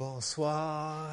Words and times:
bonsoir. 0.00 1.10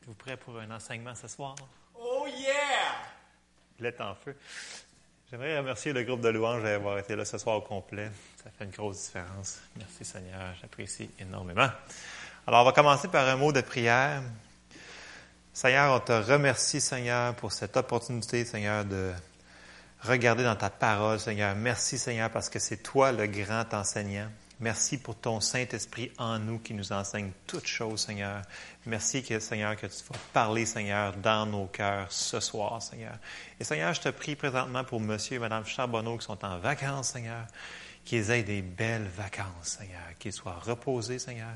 Êtes-vous 0.00 0.14
prêts 0.14 0.38
pour 0.38 0.58
un 0.58 0.70
enseignement 0.70 1.14
ce 1.14 1.28
soir? 1.28 1.54
Oh 1.94 2.26
yeah! 2.26 3.86
Êtes 3.86 4.00
en 4.00 4.14
feu. 4.14 4.34
J'aimerais 5.30 5.58
remercier 5.58 5.92
le 5.92 6.04
groupe 6.04 6.22
de 6.22 6.30
louanges 6.30 6.62
d'avoir 6.62 6.98
été 6.98 7.14
là 7.14 7.26
ce 7.26 7.36
soir 7.36 7.58
au 7.58 7.60
complet. 7.60 8.10
Ça 8.42 8.50
fait 8.56 8.64
une 8.64 8.70
grosse 8.70 9.04
différence. 9.04 9.58
Merci 9.76 10.06
Seigneur, 10.06 10.54
j'apprécie 10.58 11.10
énormément. 11.20 11.68
Alors, 12.46 12.62
on 12.62 12.64
va 12.64 12.72
commencer 12.72 13.08
par 13.08 13.28
un 13.28 13.36
mot 13.36 13.52
de 13.52 13.60
prière. 13.60 14.22
Seigneur, 15.52 15.94
on 15.94 16.00
te 16.00 16.12
remercie, 16.12 16.80
Seigneur, 16.80 17.34
pour 17.34 17.52
cette 17.52 17.76
opportunité, 17.76 18.46
Seigneur, 18.46 18.86
de 18.86 19.12
regarder 20.00 20.44
dans 20.44 20.56
ta 20.56 20.70
parole, 20.70 21.20
Seigneur. 21.20 21.54
Merci, 21.56 21.98
Seigneur, 21.98 22.30
parce 22.30 22.48
que 22.48 22.58
c'est 22.58 22.78
toi 22.78 23.12
le 23.12 23.26
grand 23.26 23.74
enseignant. 23.74 24.30
Merci 24.60 24.98
pour 24.98 25.14
ton 25.14 25.40
Saint-Esprit 25.40 26.10
en 26.18 26.40
nous 26.40 26.58
qui 26.58 26.74
nous 26.74 26.92
enseigne 26.92 27.30
toutes 27.46 27.68
choses, 27.68 28.00
Seigneur. 28.00 28.42
Merci, 28.86 29.22
que, 29.22 29.38
Seigneur, 29.38 29.76
que 29.76 29.86
tu 29.86 30.02
vas 30.10 30.18
parler, 30.32 30.66
Seigneur, 30.66 31.16
dans 31.16 31.46
nos 31.46 31.66
cœurs 31.66 32.10
ce 32.10 32.40
soir, 32.40 32.82
Seigneur. 32.82 33.14
Et 33.60 33.64
Seigneur, 33.64 33.94
je 33.94 34.00
te 34.00 34.08
prie 34.08 34.34
présentement 34.34 34.82
pour 34.82 35.00
Monsieur 35.00 35.36
et 35.36 35.38
Madame 35.38 35.64
Charbonneau 35.64 36.18
qui 36.18 36.24
sont 36.24 36.44
en 36.44 36.58
vacances, 36.58 37.10
Seigneur, 37.10 37.46
qu'ils 38.04 38.32
aient 38.32 38.42
des 38.42 38.62
belles 38.62 39.08
vacances, 39.16 39.78
Seigneur, 39.78 40.02
qu'ils 40.18 40.32
soient 40.32 40.58
reposés, 40.60 41.20
Seigneur, 41.20 41.54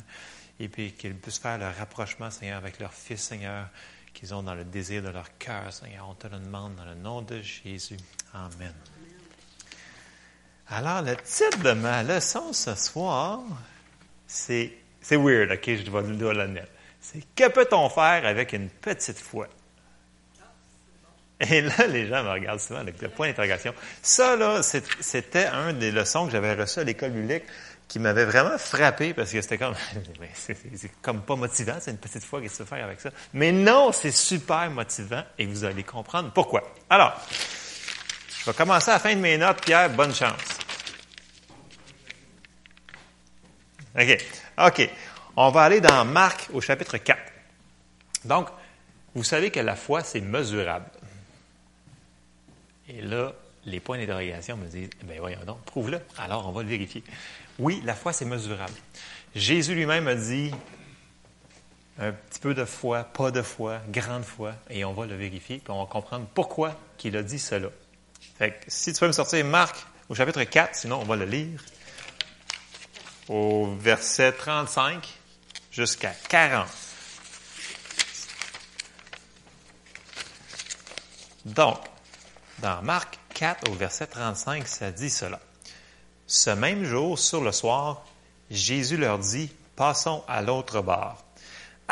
et 0.61 0.69
puis 0.69 0.93
qu'ils 0.93 1.17
puissent 1.17 1.39
faire 1.39 1.59
le 1.59 1.67
rapprochement, 1.67 2.31
Seigneur, 2.31 2.59
avec 2.59 2.79
leur 2.79 2.93
Fils, 2.93 3.21
Seigneur, 3.21 3.69
qu'ils 4.15 4.33
ont 4.33 4.45
dans 4.45 4.55
le 4.55 4.65
désir 4.65 5.03
de 5.03 5.09
leur 5.09 5.37
cœur, 5.39 5.73
Seigneur. 5.73 6.09
On 6.09 6.15
te 6.15 6.29
le 6.29 6.39
demande 6.39 6.77
dans 6.77 6.85
le 6.85 6.95
nom 6.95 7.21
de 7.23 7.41
Jésus. 7.43 7.97
Amen. 8.33 8.73
Alors, 10.69 11.03
le 11.03 11.17
titre 11.17 11.59
de 11.63 11.73
ma 11.73 12.03
leçon 12.03 12.53
ce 12.53 12.75
soir, 12.75 13.41
c'est, 14.27 14.73
c'est 15.01 15.17
weird, 15.17 15.51
OK, 15.51 15.65
je 15.67 15.83
dois, 15.83 16.03
dois 16.03 16.35
l'admettre. 16.35 16.71
C'est 17.01 17.23
que 17.35 17.49
peut-on 17.49 17.89
faire 17.89 18.25
avec 18.25 18.53
une 18.53 18.69
petite 18.69 19.19
foi? 19.19 19.49
Et 21.41 21.61
là, 21.61 21.87
les 21.89 22.07
gens 22.07 22.23
me 22.23 22.31
regardent 22.31 22.61
souvent 22.61 22.81
avec 22.81 23.03
le 23.03 23.09
point 23.09 23.27
d'interrogation. 23.27 23.75
Ça, 24.01 24.37
là, 24.37 24.63
c'était 24.63 25.47
un 25.47 25.73
des 25.73 25.91
leçons 25.91 26.27
que 26.27 26.33
j'avais 26.33 26.55
reçues 26.55 26.81
à 26.81 26.85
l'école 26.85 27.11
biblique 27.11 27.45
qui 27.89 27.99
m'avait 27.99 28.25
vraiment 28.25 28.57
frappé 28.57 29.13
parce 29.13 29.33
que 29.33 29.43
c'était 29.43 29.59
comme, 29.59 29.75
c'est, 30.35 30.57
comme 31.03 31.23
pas 31.23 31.37
motivant, 31.37 31.75
c'est 31.81 31.91
une 31.91 31.99
petite 31.99 32.25
foi, 32.25 32.41
qu'est-ce 32.41 32.59
que 32.59 32.63
tu 32.63 32.69
faire 32.69 32.85
avec 32.85 33.01
ça? 33.01 33.11
Mais 33.35 33.53
non, 33.53 33.93
c'est 33.93 34.13
super 34.13 34.71
motivant 34.71 35.23
et 35.39 35.45
vous 35.47 35.65
allez 35.65 35.83
comprendre 35.83 36.31
pourquoi. 36.33 36.63
Alors, 36.89 37.21
je 38.43 38.51
vais 38.51 38.57
commencer 38.57 38.91
à 38.91 38.95
la 38.95 38.99
fin 38.99 39.15
de 39.15 39.21
mes 39.21 39.39
notes, 39.39 39.61
Pierre, 39.61 39.89
bonne 39.91 40.13
chance. 40.13 40.59
OK. 43.97 44.19
OK. 44.59 44.91
On 45.37 45.51
va 45.51 45.63
aller 45.63 45.81
dans 45.81 46.05
Marc 46.05 46.49
au 46.53 46.61
chapitre 46.61 46.99
4. 46.99 47.21
Donc, 48.25 48.49
vous 49.15 49.23
savez 49.23 49.53
que 49.53 49.61
la 49.61 49.77
foi, 49.77 50.03
c'est 50.03 50.21
mesurable. 50.21 50.87
Et 52.89 53.01
là, 53.01 53.33
les 53.65 53.79
points 53.79 53.97
d'interrogation 53.97 54.57
me 54.57 54.67
disent, 54.67 54.91
ben 55.05 55.21
voyons 55.21 55.45
donc, 55.47 55.63
prouve-le. 55.63 56.01
Alors, 56.19 56.49
on 56.49 56.51
va 56.51 56.65
le 56.65 56.69
vérifier. 56.69 57.05
Oui, 57.61 57.81
la 57.85 57.95
foi, 57.95 58.13
c'est 58.13 58.25
mesurable. 58.25 58.75
Jésus 59.37 59.77
lui-même 59.77 60.09
a 60.09 60.17
dit, 60.17 60.51
un 62.01 62.11
petit 62.11 62.41
peu 62.41 62.55
de 62.55 62.65
foi, 62.65 63.05
pas 63.05 63.31
de 63.31 63.43
foi, 63.43 63.79
grande 63.89 64.25
foi, 64.25 64.55
et 64.69 64.85
on 64.85 64.95
va 64.95 65.07
le 65.07 65.15
vérifier, 65.15 65.59
puis 65.59 65.73
on 65.73 65.79
va 65.79 65.87
comprendre 65.89 66.27
pourquoi 66.35 66.77
il 67.05 67.17
a 67.17 67.23
dit 67.23 67.39
cela. 67.39 67.69
Si 68.67 68.93
tu 68.93 69.01
peux 69.01 69.07
me 69.07 69.13
sortir 69.13 69.45
Marc 69.45 69.77
au 70.09 70.15
chapitre 70.15 70.43
4, 70.43 70.75
sinon 70.75 71.01
on 71.01 71.05
va 71.05 71.17
le 71.17 71.25
lire 71.25 71.63
au 73.29 73.75
verset 73.77 74.33
35 74.33 75.07
jusqu'à 75.71 76.13
40. 76.29 76.67
Donc, 81.45 81.79
dans 82.59 82.83
Marc 82.83 83.19
4 83.35 83.71
au 83.71 83.75
verset 83.75 84.07
35, 84.07 84.67
ça 84.67 84.91
dit 84.91 85.11
cela. 85.11 85.41
Ce 86.27 86.51
même 86.51 86.85
jour, 86.85 87.19
sur 87.19 87.41
le 87.41 87.53
soir, 87.53 88.05
Jésus 88.51 88.97
leur 88.97 89.19
dit, 89.19 89.51
Passons 89.77 90.23
à 90.29 90.43
l'autre 90.43 90.83
bord. 90.83 91.22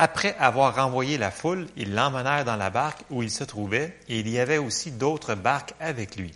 Après 0.02 0.34
avoir 0.38 0.76
renvoyé 0.76 1.18
la 1.18 1.30
foule, 1.30 1.66
ils 1.76 1.94
l'emmenèrent 1.94 2.46
dans 2.46 2.56
la 2.56 2.70
barque 2.70 3.02
où 3.10 3.22
il 3.22 3.30
se 3.30 3.44
trouvait, 3.44 3.98
et 4.08 4.20
il 4.20 4.30
y 4.30 4.38
avait 4.38 4.56
aussi 4.56 4.92
d'autres 4.92 5.34
barques 5.34 5.74
avec 5.78 6.16
lui. 6.16 6.32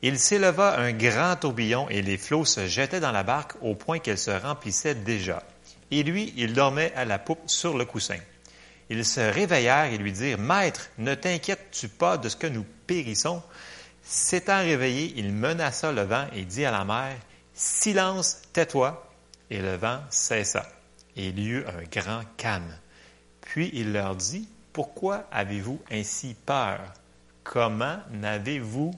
Il 0.00 0.16
s'éleva 0.16 0.78
un 0.78 0.92
grand 0.92 1.34
tourbillon 1.34 1.88
et 1.88 2.02
les 2.02 2.16
flots 2.16 2.44
se 2.44 2.68
jetaient 2.68 3.00
dans 3.00 3.10
la 3.10 3.24
barque 3.24 3.54
au 3.62 3.74
point 3.74 3.98
qu'elle 3.98 4.16
se 4.16 4.30
remplissait 4.30 4.94
déjà. 4.94 5.42
Et 5.90 6.04
lui, 6.04 6.32
il 6.36 6.52
dormait 6.52 6.92
à 6.94 7.04
la 7.04 7.18
poupe 7.18 7.40
sur 7.46 7.76
le 7.76 7.84
coussin. 7.84 8.20
Ils 8.88 9.04
se 9.04 9.18
réveillèrent 9.18 9.92
et 9.92 9.98
lui 9.98 10.12
dirent, 10.12 10.38
Maître, 10.38 10.88
ne 10.98 11.16
t'inquiètes-tu 11.16 11.88
pas 11.88 12.16
de 12.16 12.28
ce 12.28 12.36
que 12.36 12.46
nous 12.46 12.64
périssons? 12.86 13.42
S'étant 14.04 14.60
réveillé, 14.60 15.14
il 15.16 15.32
menaça 15.32 15.90
le 15.90 16.02
vent 16.02 16.28
et 16.32 16.44
dit 16.44 16.64
à 16.64 16.70
la 16.70 16.84
mer, 16.84 17.16
Silence, 17.54 18.42
tais-toi. 18.52 19.10
Et 19.50 19.58
le 19.58 19.74
vent 19.74 19.98
cessa. 20.10 20.64
Il 21.16 21.40
y 21.40 21.48
eut 21.48 21.64
un 21.66 21.82
grand 21.90 22.22
calme. 22.36 22.78
Puis 23.54 23.70
il 23.72 23.92
leur 23.92 24.16
dit, 24.16 24.48
Pourquoi 24.72 25.26
avez-vous 25.30 25.80
ainsi 25.88 26.34
peur? 26.44 26.80
Comment 27.44 27.98
n'avez-vous 28.10 28.90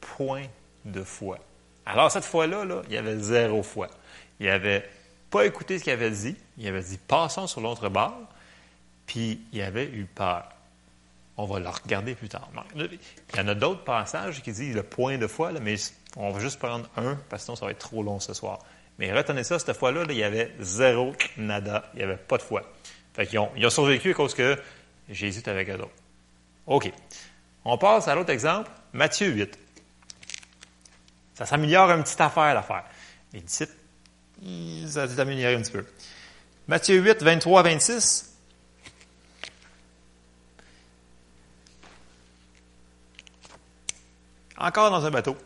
point 0.00 0.44
de 0.86 1.02
foi. 1.02 1.38
Alors, 1.84 2.10
cette 2.10 2.24
fois-là, 2.24 2.64
là, 2.64 2.80
il 2.88 2.94
y 2.94 2.96
avait 2.96 3.18
zéro 3.18 3.62
foi. 3.62 3.88
Il 4.38 4.46
n'avait 4.46 4.88
pas 5.28 5.44
écouté 5.44 5.78
ce 5.78 5.84
qu'il 5.84 5.92
avait 5.92 6.10
dit. 6.10 6.34
Il 6.56 6.66
avait 6.66 6.80
dit 6.80 6.96
passons 6.96 7.46
sur 7.46 7.60
l'autre 7.60 7.90
bord. 7.90 8.22
Puis, 9.04 9.42
il 9.52 9.60
avait 9.60 9.84
eu 9.84 10.06
peur. 10.06 10.48
On 11.36 11.44
va 11.44 11.60
le 11.60 11.68
regarder 11.68 12.14
plus 12.14 12.30
tard. 12.30 12.48
Il 12.74 12.88
y 13.36 13.40
en 13.40 13.48
a 13.48 13.54
d'autres 13.54 13.84
passages 13.84 14.40
qui 14.40 14.50
disent 14.50 14.74
le 14.74 14.82
point 14.82 15.18
de 15.18 15.26
foi, 15.26 15.52
là, 15.52 15.60
mais 15.60 15.74
on 16.16 16.30
va 16.30 16.40
juste 16.40 16.58
prendre 16.58 16.88
un, 16.96 17.16
parce 17.28 17.42
que 17.42 17.44
sinon 17.44 17.56
ça 17.56 17.66
va 17.66 17.72
être 17.72 17.78
trop 17.78 18.02
long 18.02 18.18
ce 18.18 18.32
soir. 18.32 18.60
Mais 18.98 19.12
retenez 19.12 19.44
ça, 19.44 19.58
cette 19.58 19.76
fois-là, 19.76 20.04
il 20.08 20.16
y 20.16 20.22
avait 20.22 20.54
zéro 20.58 21.12
nada. 21.36 21.90
Il 21.92 21.98
n'y 21.98 22.04
avait 22.04 22.16
pas 22.16 22.38
de 22.38 22.42
foi. 22.42 22.62
Fait 23.14 23.26
qu'ils 23.26 23.38
ont, 23.38 23.70
survécu 23.70 24.10
à 24.10 24.14
cause 24.14 24.34
que 24.34 24.58
Jésus 25.08 25.40
était 25.40 25.50
avec 25.50 25.68
eux. 25.68 25.78
OK. 26.66 26.92
On 27.64 27.76
passe 27.76 28.08
à 28.08 28.14
l'autre 28.14 28.30
exemple, 28.30 28.70
Matthieu 28.92 29.28
8. 29.28 29.58
Ça 31.34 31.46
s'améliore 31.46 31.90
une 31.90 32.02
petite 32.02 32.20
affaire, 32.20 32.54
l'affaire. 32.54 32.84
Les 33.32 33.40
disciples, 33.40 33.72
ça 34.86 35.08
s'est 35.08 35.20
amélioré 35.20 35.54
un 35.54 35.62
petit 35.62 35.72
peu. 35.72 35.84
Matthieu 36.68 36.96
8, 36.98 37.22
23 37.22 37.62
26. 37.62 38.30
Encore 44.58 44.90
dans 44.90 45.04
un 45.04 45.10
bateau. 45.10 45.36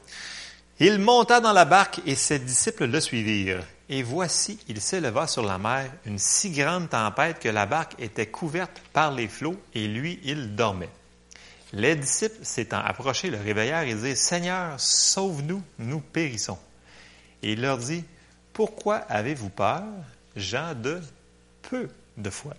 Il 0.80 0.98
monta 0.98 1.40
dans 1.40 1.52
la 1.52 1.64
barque 1.64 2.00
et 2.04 2.16
ses 2.16 2.40
disciples 2.40 2.86
le 2.86 3.00
suivirent. 3.00 3.64
Et 3.88 4.02
voici, 4.02 4.58
il 4.68 4.80
s'éleva 4.80 5.26
sur 5.26 5.42
la 5.42 5.58
mer 5.58 5.90
une 6.06 6.18
si 6.18 6.50
grande 6.50 6.88
tempête 6.88 7.38
que 7.38 7.48
la 7.48 7.66
barque 7.66 7.94
était 7.98 8.26
couverte 8.26 8.80
par 8.92 9.12
les 9.12 9.28
flots 9.28 9.60
et 9.74 9.86
lui, 9.86 10.20
il 10.24 10.56
dormait. 10.56 10.88
Les 11.72 11.96
disciples 11.96 12.44
s'étant 12.44 12.78
approchés 12.78 13.30
le 13.30 13.38
réveillèrent 13.38 13.82
et 13.82 13.94
dirent, 13.94 14.16
Seigneur, 14.16 14.80
sauve-nous, 14.80 15.62
nous 15.78 16.00
périssons. 16.00 16.58
Et 17.42 17.52
il 17.52 17.60
leur 17.60 17.78
dit, 17.78 18.04
Pourquoi 18.52 18.96
avez-vous 18.96 19.50
peur, 19.50 19.82
gens 20.36 20.74
de 20.74 21.00
peu 21.62 21.90
de 22.16 22.30
foi? 22.30 22.54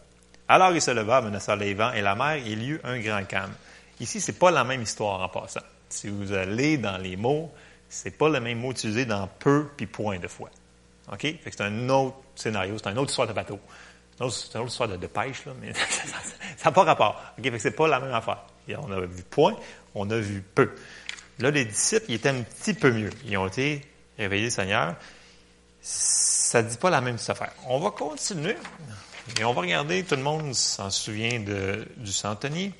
Alors 0.47 0.73
il 0.73 0.81
se 0.81 0.91
leva, 0.91 1.21
menaçant 1.21 1.55
les 1.55 1.73
vents 1.73 1.93
et 1.93 2.01
la 2.01 2.13
mer, 2.13 2.33
et 2.33 2.51
il 2.51 2.61
y 2.61 2.69
eut 2.71 2.81
un 2.83 2.99
grand 2.99 3.25
calme. 3.25 3.53
Ici, 3.99 4.21
c'est 4.21 4.37
pas 4.37 4.51
la 4.51 4.63
même 4.63 4.81
histoire 4.81 5.21
en 5.21 5.29
passant. 5.29 5.61
Si 5.89 6.09
vous 6.09 6.33
allez 6.33 6.77
dans 6.77 6.97
les 6.97 7.15
mots, 7.15 7.51
c'est 7.89 8.15
pas 8.15 8.29
le 8.29 8.39
même 8.39 8.59
mot 8.59 8.71
utilisé 8.71 9.05
dans 9.05 9.27
peu 9.39 9.69
puis 9.75 9.87
point 9.87 10.19
de 10.19 10.27
foi. 10.27 10.49
OK? 11.11 11.27
c'est 11.43 11.61
un 11.61 11.89
autre 11.89 12.17
scénario, 12.35 12.77
c'est 12.77 12.89
une 12.89 12.97
autre 12.97 13.09
histoire 13.09 13.27
de 13.27 13.33
bateau. 13.33 13.59
C'est 14.17 14.23
une 14.55 14.61
autre 14.61 14.71
histoire 14.71 14.89
de, 14.89 15.07
pêche, 15.07 15.45
là, 15.45 15.53
mais 15.59 15.73
ça 16.57 16.65
n'a 16.65 16.71
pas 16.71 16.83
rapport. 16.83 17.21
OK? 17.37 17.51
C'est 17.59 17.71
pas 17.71 17.87
la 17.87 17.99
même 17.99 18.13
affaire 18.13 18.45
on 18.73 18.91
a 18.91 18.99
vu 19.01 19.23
point, 19.23 19.55
on 19.93 20.09
a 20.09 20.17
vu 20.17 20.41
peu. 20.41 20.71
Là, 21.39 21.51
les 21.51 21.65
disciples, 21.65 22.05
ils 22.09 22.15
étaient 22.15 22.29
un 22.29 22.41
petit 22.41 22.73
peu 22.73 22.91
mieux. 22.91 23.09
Ils 23.25 23.37
ont 23.37 23.47
été 23.47 23.81
réveillés, 24.17 24.49
Seigneur. 24.49 24.95
Ça 25.81 26.63
ne 26.63 26.69
dit 26.69 26.77
pas 26.77 26.89
la 26.89 27.01
même 27.01 27.17
affaire. 27.27 27.51
On 27.67 27.79
va 27.79 27.91
continuer 27.91 28.55
et 29.39 29.43
on 29.43 29.53
va 29.53 29.61
regarder, 29.61 30.03
tout 30.03 30.15
le 30.15 30.23
monde 30.23 30.53
s'en 30.55 30.89
souvient 30.89 31.39
du 31.39 32.11
centenier. 32.11 32.71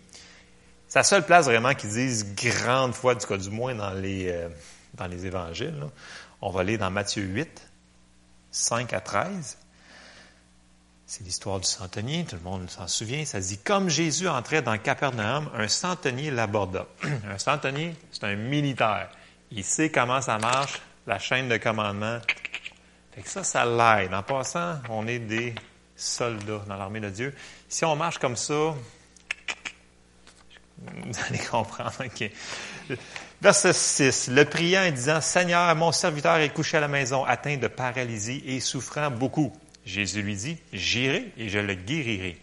C'est 0.88 1.00
la 1.00 1.04
seule 1.04 1.26
place 1.26 1.46
vraiment 1.46 1.74
qui 1.74 1.88
dise 1.88 2.34
grande 2.36 2.94
foi, 2.94 3.16
du 3.16 3.26
cas 3.26 3.38
du 3.38 3.50
moins 3.50 3.76
dans 3.76 3.94
les, 3.94 4.30
euh, 4.30 4.48
dans 4.94 5.08
les 5.08 5.26
évangiles. 5.26 5.84
On 6.42 6.52
va 6.52 6.62
aller 6.62 6.78
dans 6.78 6.90
Matthieu 6.92 7.24
8, 7.24 7.50
5 8.56 8.94
à 8.94 9.02
13. 9.02 9.58
C'est 11.06 11.24
l'histoire 11.24 11.60
du 11.60 11.68
centenier, 11.68 12.26
tout 12.26 12.38
le 12.38 12.42
monde 12.42 12.70
s'en 12.70 12.88
souvient. 12.88 13.26
Ça 13.26 13.40
dit 13.40 13.58
Comme 13.58 13.90
Jésus 13.90 14.28
entrait 14.30 14.62
dans 14.62 14.78
Capernaum, 14.78 15.50
un 15.54 15.68
centenier 15.68 16.32
l'aborda. 16.32 16.88
un 17.30 17.38
centenier, 17.38 17.96
c'est 18.12 18.24
un 18.24 18.36
militaire. 18.36 19.10
Il 19.52 19.64
sait 19.64 19.92
comment 19.92 20.22
ça 20.22 20.38
marche, 20.38 20.82
la 21.06 21.20
chaîne 21.20 21.50
de 21.50 21.58
commandement. 21.58 22.20
Fait 23.12 23.22
que 23.22 23.30
ça, 23.30 23.44
ça 23.44 23.66
l'aide. 23.66 24.14
En 24.14 24.24
passant, 24.24 24.80
on 24.90 25.06
est 25.06 25.20
des 25.20 25.54
soldats 25.96 26.64
dans 26.66 26.78
l'armée 26.78 27.02
de 27.02 27.10
Dieu. 27.10 27.36
Si 27.68 27.84
on 27.84 27.96
marche 27.98 28.20
comme 28.20 28.38
ça, 28.38 28.54
vous 30.78 31.20
allez 31.28 31.40
comprendre. 31.40 31.92
Verset 33.42 33.74
6. 33.74 34.30
Le 34.30 34.46
priant 34.46 34.88
en 34.88 34.92
disant, 34.92 35.22
Seigneur, 35.22 35.76
mon 35.76 35.92
serviteur 35.92 36.38
est 36.38 36.54
couché 36.54 36.78
à 36.78 36.80
la 36.80 36.88
maison, 36.88 37.26
atteint 37.26 37.58
de 37.58 37.68
paralysie 37.68 38.44
et 38.46 38.60
souffrant 38.60 39.12
beaucoup. 39.12 39.54
Jésus 39.86 40.22
lui 40.22 40.36
dit, 40.36 40.58
J'irai 40.74 41.32
et 41.38 41.50
je 41.50 41.60
le 41.60 41.76
guérirai. 41.76 42.38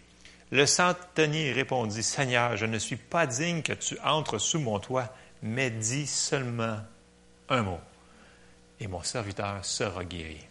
Le 0.50 0.66
centenier 0.66 1.52
répondit, 1.52 2.02
Seigneur, 2.02 2.56
je 2.56 2.66
ne 2.66 2.78
suis 2.78 2.96
pas 2.96 3.26
digne 3.26 3.62
que 3.62 3.72
tu 3.72 3.98
entres 4.04 4.38
sous 4.38 4.60
mon 4.60 4.78
toit, 4.78 5.08
mais 5.42 5.70
dis 5.70 6.06
seulement 6.06 6.76
un 7.48 7.62
mot, 7.62 7.80
et 8.78 8.86
mon 8.86 9.02
serviteur 9.02 9.64
sera 9.64 10.04
guéri. 10.04 10.46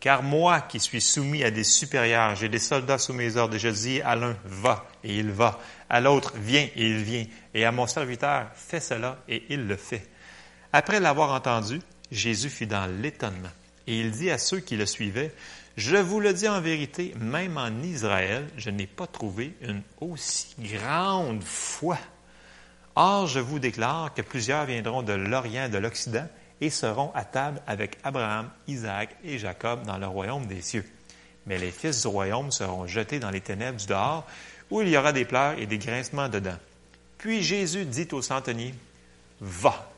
Car 0.00 0.22
moi 0.22 0.60
qui 0.60 0.78
suis 0.78 1.00
soumis 1.00 1.42
à 1.42 1.50
des 1.50 1.64
supérieurs, 1.64 2.36
j'ai 2.36 2.48
des 2.48 2.60
soldats 2.60 2.98
sous 2.98 3.12
mes 3.12 3.36
ordres, 3.36 3.56
et 3.56 3.58
je 3.58 3.68
dis 3.68 4.00
à 4.00 4.14
l'un, 4.14 4.36
va, 4.44 4.86
et 5.02 5.16
il 5.16 5.30
va, 5.30 5.58
à 5.90 6.00
l'autre, 6.00 6.34
viens, 6.36 6.68
et 6.76 6.86
il 6.86 7.02
vient, 7.02 7.24
et 7.52 7.64
à 7.64 7.72
mon 7.72 7.86
serviteur, 7.86 8.48
fais 8.54 8.80
cela, 8.80 9.18
et 9.28 9.44
il 9.48 9.66
le 9.66 9.76
fait. 9.76 10.08
Après 10.72 11.00
l'avoir 11.00 11.32
entendu, 11.32 11.80
Jésus 12.12 12.48
fut 12.48 12.66
dans 12.66 12.86
l'étonnement, 12.86 13.50
et 13.88 13.98
il 13.98 14.12
dit 14.12 14.30
à 14.30 14.38
ceux 14.38 14.60
qui 14.60 14.76
le 14.76 14.86
suivaient, 14.86 15.32
je 15.76 15.96
vous 15.96 16.20
le 16.20 16.32
dis 16.32 16.48
en 16.48 16.60
vérité, 16.60 17.14
même 17.20 17.56
en 17.56 17.82
Israël, 17.82 18.46
je 18.56 18.70
n'ai 18.70 18.86
pas 18.86 19.06
trouvé 19.06 19.54
une 19.62 19.82
aussi 20.00 20.54
grande 20.58 21.42
foi. 21.42 21.98
Or, 22.96 23.28
je 23.28 23.38
vous 23.38 23.60
déclare 23.60 24.12
que 24.12 24.22
plusieurs 24.22 24.64
viendront 24.64 25.02
de 25.02 25.12
l'Orient 25.12 25.66
et 25.66 25.68
de 25.68 25.78
l'Occident 25.78 26.26
et 26.60 26.70
seront 26.70 27.12
à 27.14 27.24
table 27.24 27.60
avec 27.66 27.98
Abraham, 28.02 28.50
Isaac 28.66 29.16
et 29.24 29.38
Jacob 29.38 29.84
dans 29.84 29.98
le 29.98 30.06
royaume 30.06 30.46
des 30.46 30.60
cieux. 30.60 30.84
Mais 31.46 31.58
les 31.58 31.70
fils 31.70 32.02
du 32.02 32.08
royaume 32.08 32.50
seront 32.50 32.86
jetés 32.86 33.18
dans 33.18 33.30
les 33.30 33.40
ténèbres 33.40 33.78
du 33.78 33.86
dehors, 33.86 34.26
où 34.70 34.82
il 34.82 34.88
y 34.88 34.96
aura 34.96 35.12
des 35.12 35.24
pleurs 35.24 35.58
et 35.58 35.66
des 35.66 35.78
grincements 35.78 36.28
dedans. 36.28 36.58
Puis 37.16 37.42
Jésus 37.42 37.84
dit 37.84 38.08
au 38.12 38.22
centenier, 38.22 38.74
Va, 39.40 39.90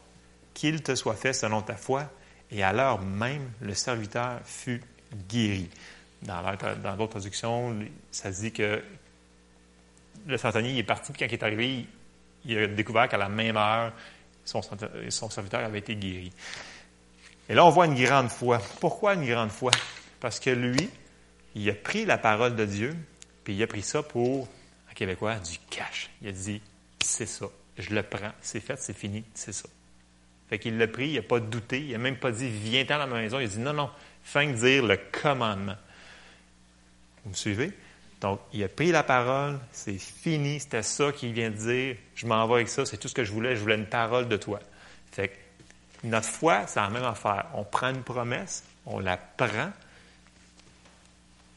qu'il 0.54 0.82
te 0.82 0.94
soit 0.94 1.14
fait 1.14 1.32
selon 1.32 1.62
ta 1.62 1.74
foi. 1.74 2.04
Et 2.50 2.62
à 2.62 2.72
l'heure 2.72 3.00
même, 3.00 3.50
le 3.60 3.74
serviteur 3.74 4.40
fut 4.44 4.82
guéri. 5.28 5.68
Dans 6.22 6.42
d'autres 6.96 7.12
traductions, 7.12 7.74
ça 8.10 8.30
dit 8.30 8.52
que 8.52 8.82
le 10.26 10.36
centenier 10.36 10.76
est 10.76 10.82
parti, 10.82 11.12
puis 11.12 11.20
quand 11.20 11.26
il 11.26 11.34
est 11.34 11.42
arrivé, 11.42 11.86
il 12.44 12.58
a 12.58 12.66
découvert 12.66 13.08
qu'à 13.08 13.16
la 13.16 13.28
même 13.28 13.56
heure, 13.56 13.92
son, 14.50 15.30
serviteur 15.30 15.60
avait 15.60 15.78
été 15.78 15.94
guéri. 15.94 16.32
Et 17.48 17.54
là, 17.54 17.64
on 17.64 17.70
voit 17.70 17.86
une 17.86 18.00
grande 18.02 18.28
foi. 18.28 18.60
Pourquoi 18.80 19.14
une 19.14 19.26
grande 19.26 19.50
foi? 19.50 19.70
Parce 20.20 20.40
que 20.40 20.50
lui, 20.50 20.88
il 21.54 21.68
a 21.70 21.74
pris 21.74 22.04
la 22.04 22.18
parole 22.18 22.56
de 22.56 22.64
Dieu, 22.64 22.96
puis 23.44 23.54
il 23.54 23.62
a 23.62 23.66
pris 23.66 23.82
ça 23.82 24.02
pour, 24.02 24.48
en 24.90 24.94
québécois, 24.94 25.36
du 25.36 25.58
cash. 25.70 26.10
Il 26.22 26.28
a 26.28 26.32
dit, 26.32 26.60
c'est 27.02 27.26
ça, 27.26 27.46
je 27.78 27.94
le 27.94 28.02
prends, 28.02 28.32
c'est 28.40 28.60
fait, 28.60 28.76
c'est 28.78 28.96
fini, 28.96 29.24
c'est 29.34 29.52
ça. 29.52 29.68
Fait 30.48 30.58
qu'il 30.58 30.78
l'a 30.78 30.88
pris, 30.88 31.10
il 31.10 31.14
n'a 31.14 31.22
pas 31.22 31.38
douté, 31.38 31.80
il 31.80 31.92
n'a 31.92 31.98
même 31.98 32.16
pas 32.16 32.32
dit, 32.32 32.48
viens-t'en 32.48 32.98
dans 32.98 33.06
ma 33.06 33.20
maison. 33.20 33.38
Il 33.38 33.44
a 33.44 33.48
dit, 33.48 33.58
non, 33.60 33.72
non, 33.72 33.90
fin 34.24 34.46
de 34.48 34.54
dire 34.54 34.84
le 34.84 34.98
commandement. 35.12 35.76
Vous 37.24 37.30
me 37.30 37.36
suivez? 37.36 37.72
Donc, 38.20 38.40
il 38.52 38.62
a 38.62 38.68
pris 38.68 38.92
la 38.92 39.02
parole, 39.02 39.58
c'est 39.72 39.98
fini, 39.98 40.60
c'était 40.60 40.82
ça 40.82 41.10
qu'il 41.10 41.32
vient 41.32 41.50
de 41.50 41.56
dire, 41.56 41.96
je 42.14 42.26
m'en 42.26 42.46
vais 42.46 42.54
avec 42.54 42.68
ça, 42.68 42.84
c'est 42.84 42.98
tout 42.98 43.08
ce 43.08 43.14
que 43.14 43.24
je 43.24 43.32
voulais, 43.32 43.56
je 43.56 43.62
voulais 43.62 43.76
une 43.76 43.86
parole 43.86 44.28
de 44.28 44.36
toi. 44.36 44.60
Fait 45.10 45.28
que 45.28 45.34
notre 46.04 46.28
foi, 46.28 46.66
c'est 46.66 46.80
la 46.80 46.90
même 46.90 47.04
affaire. 47.04 47.46
On 47.54 47.64
prend 47.64 47.88
une 47.88 48.02
promesse, 48.02 48.64
on 48.84 48.98
la 48.98 49.16
prend, 49.16 49.70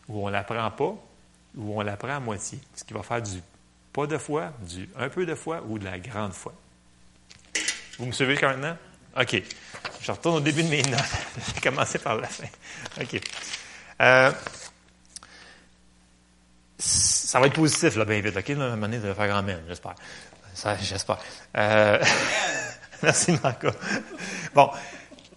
ou 0.07 0.25
on 0.25 0.29
la 0.29 0.43
prend 0.43 0.71
pas, 0.71 0.95
ou 1.55 1.79
on 1.79 1.81
la 1.81 1.97
prend 1.97 2.15
à 2.15 2.19
moitié. 2.19 2.59
Ce 2.75 2.83
qui 2.83 2.93
va 2.93 3.03
faire 3.03 3.21
du 3.21 3.41
pas 3.91 4.07
de 4.07 4.17
foi, 4.17 4.53
du 4.61 4.89
un 4.97 5.09
peu 5.09 5.25
de 5.25 5.35
foi 5.35 5.61
ou 5.67 5.77
de 5.77 5.85
la 5.85 5.99
grande 5.99 6.33
foi. 6.33 6.53
Vous 7.99 8.05
me 8.05 8.11
suivez 8.11 8.35
quand 8.37 8.49
maintenant? 8.49 8.77
OK. 9.19 9.43
Je 10.01 10.11
retourne 10.11 10.37
au 10.37 10.39
début 10.39 10.63
de 10.63 10.69
mes 10.69 10.81
notes. 10.81 10.99
je 11.47 11.53
vais 11.53 11.61
commencer 11.61 11.99
par 11.99 12.15
la 12.15 12.27
fin. 12.27 12.47
OK. 12.99 13.21
Euh, 14.01 14.31
ça 16.77 17.39
va 17.39 17.47
être 17.47 17.53
positif, 17.53 17.95
là, 17.95 18.05
bien 18.05 18.21
vite, 18.21 18.35
OK? 18.35 18.47
Là, 18.49 18.63
à 18.63 18.67
un 18.67 18.69
moment 18.71 18.81
donné, 18.87 18.99
de 18.99 19.13
faire 19.13 19.27
grand-mère, 19.27 19.59
j'espère. 19.67 19.95
Ça, 20.53 20.77
j'espère. 20.77 21.19
Euh, 21.57 22.03
merci, 23.03 23.37
Marco. 23.43 23.69
Bon, 24.53 24.69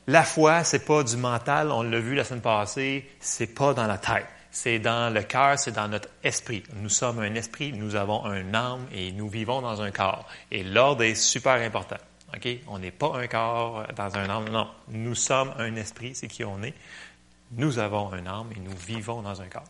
la 0.06 0.22
foi, 0.22 0.62
c'est 0.64 0.84
pas 0.84 1.02
du 1.02 1.16
mental, 1.16 1.70
on 1.70 1.82
l'a 1.82 1.98
vu 1.98 2.14
la 2.14 2.24
semaine 2.24 2.42
passée, 2.42 3.08
c'est 3.20 3.54
pas 3.54 3.74
dans 3.74 3.86
la 3.86 3.98
tête. 3.98 4.26
C'est 4.50 4.78
dans 4.78 5.12
le 5.12 5.22
cœur, 5.22 5.58
c'est 5.58 5.72
dans 5.72 5.88
notre 5.88 6.08
esprit. 6.22 6.62
Nous 6.76 6.88
sommes 6.88 7.18
un 7.18 7.34
esprit, 7.34 7.72
nous 7.72 7.94
avons 7.94 8.24
un 8.24 8.54
âme 8.54 8.86
et 8.90 9.12
nous 9.12 9.28
vivons 9.28 9.60
dans 9.60 9.82
un 9.82 9.90
corps. 9.90 10.26
Et 10.50 10.62
l'ordre 10.64 11.02
est 11.02 11.14
super 11.14 11.54
important. 11.54 11.98
OK? 12.34 12.48
On 12.68 12.78
n'est 12.78 12.90
pas 12.90 13.12
un 13.16 13.26
corps 13.26 13.86
dans 13.94 14.16
un 14.16 14.30
âme. 14.30 14.48
Non. 14.48 14.68
Nous 14.88 15.14
sommes 15.14 15.52
un 15.58 15.76
esprit, 15.76 16.14
c'est 16.14 16.28
qui 16.28 16.42
on 16.42 16.62
est. 16.62 16.74
Nous 17.52 17.78
avons 17.78 18.10
un 18.12 18.26
âme 18.26 18.48
et 18.56 18.60
nous 18.60 18.76
vivons 18.76 19.20
dans 19.20 19.42
un 19.42 19.46
corps. 19.46 19.68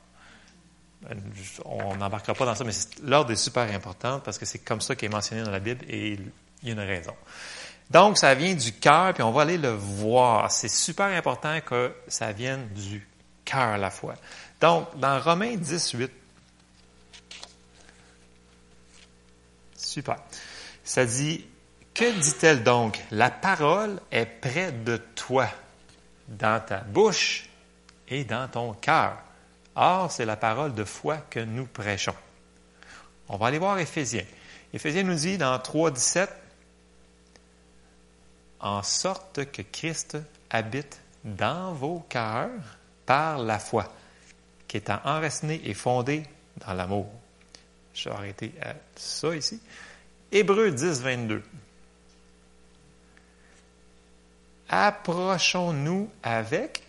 On 1.65 1.97
n'embarquera 1.97 2.35
pas 2.35 2.47
dans 2.47 2.55
ça, 2.55 2.65
mais 2.65 2.73
l'ordre 3.03 3.33
est 3.33 3.37
super 3.37 3.73
important 3.73 4.21
parce 4.21 4.39
que 4.39 4.45
c'est 4.45 4.59
comme 4.59 4.81
ça 4.81 4.97
qui 4.97 5.05
est 5.05 5.09
mentionné 5.09 5.43
dans 5.43 5.51
la 5.51 5.61
Bible 5.61 5.85
et 5.89 6.13
il 6.13 6.69
y 6.69 6.71
a 6.71 6.73
une 6.73 6.81
raison. 6.81 7.15
Donc, 7.91 8.19
ça 8.19 8.35
vient 8.35 8.55
du 8.55 8.73
cœur, 8.73 9.15
puis 9.15 9.23
on 9.23 9.31
va 9.31 9.43
aller 9.43 9.59
le 9.59 9.71
voir. 9.71 10.51
C'est 10.51 10.69
super 10.69 11.07
important 11.07 11.61
que 11.61 11.95
ça 12.09 12.33
vienne 12.33 12.69
du 12.71 13.07
cœur 13.45 13.79
la 13.79 13.91
fois. 13.91 14.17
Donc, 14.61 14.99
dans 14.99 15.21
Romains 15.21 15.57
18, 15.57 16.11
super, 19.77 20.17
ça 20.83 21.07
dit, 21.07 21.47
que 21.95 22.21
dit-elle 22.21 22.65
donc? 22.65 23.01
La 23.11 23.31
parole 23.31 24.01
est 24.11 24.27
près 24.27 24.73
de 24.73 24.97
toi, 25.15 25.49
dans 26.29 26.61
ta 26.61 26.79
bouche 26.79 27.49
et 28.09 28.25
dans 28.25 28.49
ton 28.49 28.73
cœur. 28.75 29.19
Or, 29.77 30.11
c'est 30.11 30.25
la 30.25 30.37
parole 30.37 30.75
de 30.75 30.85
foi 30.85 31.19
que 31.19 31.41
nous 31.41 31.67
prêchons. 31.67 32.15
On 33.29 33.37
va 33.37 33.49
aller 33.49 33.59
voir 33.59 33.79
Éphésiens. 33.79 34.25
Éphésiens 34.73 35.03
nous 35.03 35.15
dit 35.15 35.37
dans 35.37 35.57
3.17, 35.59 36.29
en 38.61 38.83
sorte 38.83 39.51
que 39.53 39.61
Christ 39.61 40.17
habite 40.49 41.01
dans 41.25 41.75
vos 41.75 42.01
cœurs 42.09 42.51
par 43.05 43.39
la 43.39 43.59
foi, 43.59 43.93
qui 44.67 44.79
étant 44.79 44.99
enraciné 45.05 45.61
et 45.65 45.75
fondé 45.75 46.23
dans 46.67 46.73
l'amour. 46.73 47.11
Je 47.93 48.09
vais 48.09 48.15
arrêter 48.15 48.55
à 48.63 48.75
ça 48.97 49.37
ici. 49.37 49.61
Hébreu 50.33 50.71
10, 50.71 51.03
22. 51.03 51.43
Approchons-nous 54.69 56.11
avec 56.23 56.83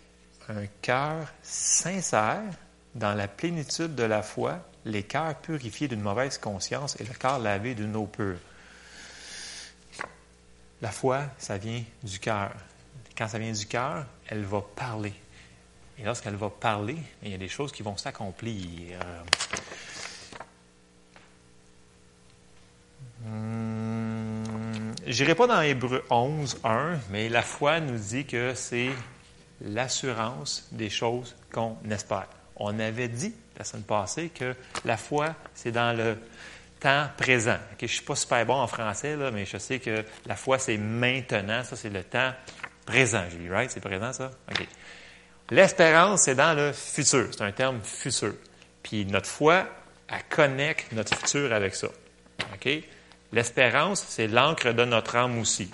un 0.48 0.66
cœur 0.80 1.28
sincère 1.42 2.42
dans 2.94 3.14
la 3.14 3.28
plénitude 3.28 3.94
de 3.94 4.02
la 4.02 4.22
foi, 4.22 4.60
les 4.84 5.02
cœurs 5.02 5.36
purifiés 5.36 5.88
d'une 5.88 6.00
mauvaise 6.00 6.38
conscience 6.38 6.98
et 7.00 7.04
le 7.04 7.14
cœur 7.14 7.38
lavé 7.38 7.74
d'une 7.74 7.94
eau 7.96 8.06
pure. 8.06 8.38
La 10.80 10.90
foi, 10.90 11.24
ça 11.38 11.58
vient 11.58 11.82
du 12.02 12.18
cœur. 12.18 12.52
Quand 13.16 13.28
ça 13.28 13.38
vient 13.38 13.52
du 13.52 13.66
cœur, 13.66 14.06
elle 14.28 14.44
va 14.44 14.60
parler. 14.60 15.12
Et 15.98 16.04
lorsqu'elle 16.04 16.36
va 16.36 16.50
parler, 16.50 16.96
il 17.22 17.30
y 17.30 17.34
a 17.34 17.38
des 17.38 17.48
choses 17.48 17.72
qui 17.72 17.82
vont 17.82 17.96
s'accomplir. 17.96 19.00
Je 25.06 25.22
n'irai 25.24 25.34
pas 25.34 25.48
dans 25.48 25.60
Hébreu 25.60 26.04
11, 26.10 26.60
1, 26.62 26.98
mais 27.10 27.28
la 27.28 27.42
foi 27.42 27.80
nous 27.80 27.98
dit 27.98 28.24
que 28.24 28.54
c'est 28.54 28.90
l'assurance 29.60 30.68
des 30.70 30.90
choses 30.90 31.34
qu'on 31.52 31.76
espère. 31.90 32.28
On 32.58 32.78
avait 32.78 33.08
dit 33.08 33.34
la 33.56 33.64
semaine 33.64 33.84
passée 33.84 34.30
que 34.30 34.54
la 34.84 34.96
foi, 34.96 35.34
c'est 35.54 35.72
dans 35.72 35.96
le 35.96 36.16
temps 36.80 37.08
présent. 37.16 37.56
je 37.78 37.84
ne 37.84 37.88
suis 37.88 38.02
pas 38.02 38.14
super 38.14 38.46
bon 38.46 38.54
en 38.54 38.66
français, 38.66 39.16
mais 39.32 39.44
je 39.44 39.58
sais 39.58 39.78
que 39.80 40.04
la 40.26 40.36
foi, 40.36 40.58
c'est 40.58 40.76
maintenant. 40.76 41.64
Ça, 41.64 41.76
c'est 41.76 41.90
le 41.90 42.04
temps 42.04 42.32
présent, 42.86 43.24
Julie, 43.30 43.50
right? 43.50 43.70
C'est 43.70 43.80
présent, 43.80 44.12
ça? 44.12 44.30
OK. 44.50 44.66
L'espérance, 45.50 46.22
c'est 46.22 46.34
dans 46.34 46.54
le 46.54 46.72
futur. 46.72 47.28
C'est 47.32 47.42
un 47.42 47.52
terme 47.52 47.80
futur. 47.82 48.34
Puis 48.82 49.06
notre 49.06 49.28
foi, 49.28 49.66
elle 50.08 50.22
connecte 50.28 50.92
notre 50.92 51.16
futur 51.16 51.52
avec 51.52 51.74
ça. 51.74 51.88
OK? 52.54 52.68
L'espérance, 53.32 54.04
c'est 54.08 54.26
l'encre 54.26 54.72
de 54.72 54.84
notre 54.84 55.16
âme 55.16 55.38
aussi. 55.38 55.70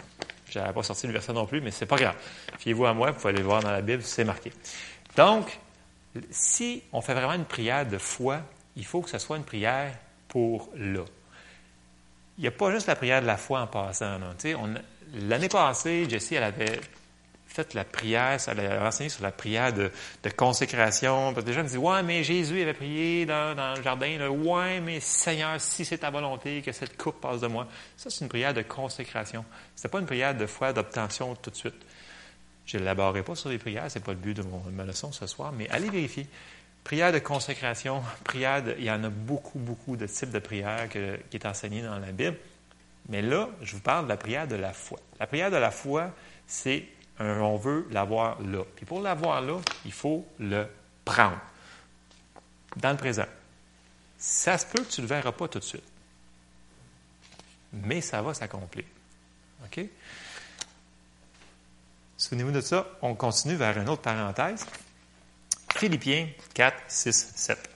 Je 0.51 0.59
n'avais 0.59 0.73
pas 0.73 0.83
sorti 0.83 1.07
le 1.07 1.13
verset 1.13 1.33
non 1.33 1.47
plus, 1.47 1.61
mais 1.61 1.71
c'est 1.71 1.87
pas 1.87 1.97
grave. 1.97 2.17
Fiez-vous 2.59 2.87
à 2.87 2.95
moi, 2.95 3.11
vous 3.11 3.17
pouvez 3.17 3.31
aller 3.31 3.39
le 3.39 3.45
voir 3.45 3.63
dans 3.63 3.71
la 3.71 3.83
Bible, 3.83 4.03
c'est 4.03 4.25
marqué. 4.25 4.53
Donc, 5.17 5.59
si 6.31 6.83
on 6.93 7.01
fait 7.01 7.15
vraiment 7.15 7.35
une 7.35 7.45
prière 7.45 7.87
de 7.87 7.99
foi, 7.99 8.41
il 8.77 8.85
faut 8.85 9.01
que 9.01 9.11
ce 9.11 9.19
soit 9.19 9.37
une 9.37 9.45
prière 9.45 9.93
pour 10.29 10.71
là. 10.77 11.05
Il 12.39 12.43
n'y 12.43 12.49
a 12.49 12.51
pas 12.51 12.71
juste 12.73 12.89
la 12.89 12.97
prière 12.97 13.23
de 13.23 13.27
la 13.27 13.37
foi 13.37 13.61
en 13.61 13.67
passant. 13.67 14.19
L'année 15.15 15.49
passée, 15.49 16.09
Jessie, 16.09 16.35
elle 16.35 16.45
avait 16.45 16.81
fait 17.47 17.73
la 17.75 17.85
prière, 17.85 18.41
ça 18.41 18.51
a 18.51 18.89
enseigné 18.89 19.09
sur 19.09 19.23
la 19.23 19.31
prière 19.31 19.73
de, 19.73 19.91
consécration. 20.37 21.33
Parce 21.33 21.45
que 21.45 21.51
les 21.51 21.55
gens 21.55 21.63
me 21.63 21.69
disent, 21.69 21.79
ouais, 21.79 22.03
mais 22.03 22.25
Jésus 22.25 22.61
avait 22.63 22.75
prié 22.75 23.27
dans, 23.27 23.75
le 23.77 23.83
jardin, 23.83 24.29
ouais, 24.29 24.81
mais 24.81 24.99
Seigneur, 24.99 25.61
si 25.61 25.85
c'est 25.85 25.99
ta 25.99 26.11
volonté 26.11 26.63
que 26.63 26.73
cette 26.73 26.97
coupe 26.97 27.21
passe 27.21 27.41
de 27.41 27.47
moi. 27.47 27.69
Ça, 27.97 28.11
c'est 28.11 28.23
une 28.23 28.29
prière 28.29 28.53
de 28.53 28.63
consécration. 28.63 29.45
C'est 29.77 29.89
pas 29.89 30.01
une 30.01 30.07
prière 30.07 30.35
de 30.35 30.47
foi, 30.47 30.73
d'obtention 30.73 31.37
tout 31.37 31.51
de 31.51 31.57
suite. 31.57 31.87
Je 32.67 32.77
ne 32.77 32.83
l'élaborerai 32.83 33.23
pas 33.23 33.35
sur 33.35 33.51
les 33.51 33.59
prières, 33.59 33.91
c'est 33.91 34.03
pas 34.03 34.13
le 34.13 34.19
but 34.19 34.35
de, 34.35 34.43
mon, 34.43 34.61
ma 34.73 34.85
leçon 34.85 35.13
ce 35.13 35.27
soir, 35.27 35.53
mais 35.53 35.69
allez 35.71 35.91
vérifier. 35.91 36.27
Prière 36.83 37.13
de 37.13 37.19
consécration, 37.19 38.03
prière 38.25 38.63
il 38.79 38.85
y 38.85 38.91
en 38.91 39.03
a 39.05 39.09
beaucoup, 39.09 39.59
beaucoup 39.59 39.97
de 39.97 40.07
types 40.07 40.31
de 40.31 40.39
prières 40.39 40.89
qui 40.89 41.37
est 41.37 41.47
enseigné 41.47 41.83
dans 41.83 41.99
la 41.99 42.13
Bible. 42.13 42.37
Mais 43.09 43.23
là, 43.23 43.49
je 43.63 43.75
vous 43.75 43.83
parle 43.83 44.05
de 44.05 44.11
la 44.11 44.17
prière 44.17 44.49
de 44.49 44.55
la 44.55 44.73
foi. 44.73 44.99
La 45.21 45.27
prière 45.27 45.51
de 45.51 45.57
la 45.57 45.71
foi, 45.71 46.11
c'est 46.47 46.85
on 47.19 47.57
veut 47.57 47.87
l'avoir 47.91 48.41
là. 48.43 48.65
Puis 48.77 48.87
pour 48.87 49.01
l'avoir 49.01 49.41
là, 49.41 49.61
il 49.85 49.93
faut 49.93 50.27
le 50.39 50.67
prendre 51.05 51.39
dans 52.77 52.91
le 52.91 52.97
présent. 52.97 53.27
Ça 54.19 54.59
se 54.59 54.67
peut 54.67 54.83
que 54.83 54.91
tu 54.91 55.01
ne 55.01 55.07
le 55.07 55.15
verras 55.15 55.33
pas 55.33 55.49
tout 55.49 55.59
de 55.59 55.65
suite. 55.65 55.85
Mais 57.73 58.01
ça 58.01 58.23
va 58.23 58.35
s'accomplir. 58.35 58.85
OK? 59.65 59.85
Souvenez-vous 62.25 62.53
de 62.53 62.63
ça. 62.63 62.87
On 63.03 63.15
continue 63.15 63.55
vers 63.55 63.77
une 63.77 63.87
autre 63.87 64.01
parenthèse. 64.01 64.65
Philippiens 65.77 66.27
4, 66.55 66.75
6, 66.89 67.33
7. 67.37 67.71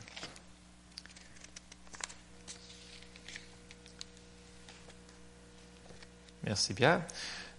Merci 6.45 6.73
Pierre. 6.73 7.03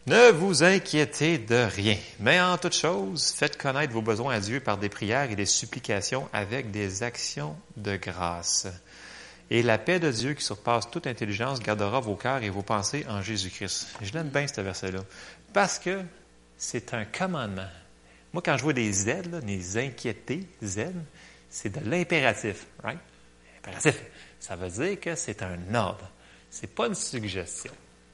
Ne 0.07 0.31
vous 0.31 0.63
inquiétez 0.63 1.37
de 1.37 1.57
rien, 1.57 1.95
mais 2.19 2.41
en 2.41 2.57
toute 2.57 2.73
chose, 2.73 3.33
faites 3.33 3.55
connaître 3.55 3.93
vos 3.93 4.01
besoins 4.01 4.33
à 4.33 4.39
Dieu 4.39 4.59
par 4.59 4.79
des 4.79 4.89
prières 4.89 5.29
et 5.29 5.35
des 5.35 5.45
supplications 5.45 6.27
avec 6.33 6.71
des 6.71 7.03
actions 7.03 7.55
de 7.77 7.97
grâce. 7.97 8.65
Et 9.51 9.61
la 9.61 9.77
paix 9.77 9.99
de 9.99 10.09
Dieu 10.09 10.33
qui 10.33 10.43
surpasse 10.43 10.89
toute 10.89 11.05
intelligence 11.05 11.59
gardera 11.59 11.99
vos 11.99 12.15
cœurs 12.15 12.41
et 12.41 12.49
vos 12.49 12.63
pensées 12.63 13.05
en 13.07 13.21
Jésus-Christ. 13.21 13.89
Je 14.01 14.11
l'aime 14.13 14.29
bien 14.29 14.47
ce 14.47 14.61
verset-là, 14.61 15.01
parce 15.53 15.77
que 15.77 16.03
c'est 16.59 16.93
un 16.93 17.05
commandement. 17.05 17.69
Moi, 18.33 18.43
quand 18.45 18.57
je 18.57 18.63
vois 18.63 18.73
des 18.73 18.91
Z, 18.91 19.29
des 19.43 19.77
inquiétés, 19.77 20.47
Z, 20.63 20.91
c'est 21.49 21.69
de 21.69 21.89
l'impératif, 21.89 22.67
right? 22.83 22.99
Impératif, 23.57 23.99
ça 24.39 24.55
veut 24.55 24.69
dire 24.69 24.99
que 24.99 25.15
c'est 25.15 25.41
un 25.41 25.73
ordre. 25.73 26.11
C'est 26.51 26.67
pas 26.67 26.87
une 26.87 26.95
suggestion. 26.95 27.71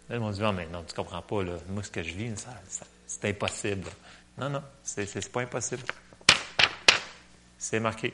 Là, 0.08 0.16
ils 0.16 0.22
m'ont 0.22 0.32
dit, 0.32 0.40
non, 0.40 0.54
mais 0.54 0.68
non, 0.68 0.84
tu 0.84 0.94
comprends 0.94 1.22
pas, 1.22 1.44
là. 1.44 1.54
Moi, 1.70 1.84
ce 1.84 1.90
que 1.90 2.04
je 2.04 2.14
vis, 2.14 2.32
c'est 3.08 3.26
impossible. 3.26 3.90
Non, 4.38 4.50
non, 4.50 4.64
c'est 4.84 5.32
pas 5.32 5.42
impossible. 5.42 5.84
C'est 7.58 7.80
marqué. 7.80 8.14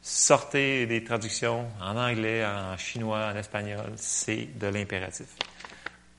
Sortez 0.00 0.86
des 0.86 1.04
traductions 1.04 1.68
en 1.80 1.96
anglais, 1.96 2.44
en 2.46 2.76
chinois, 2.78 3.26
en 3.32 3.36
espagnol, 3.36 3.92
c'est 3.96 4.46
de 4.58 4.68
l'impératif. 4.68 5.26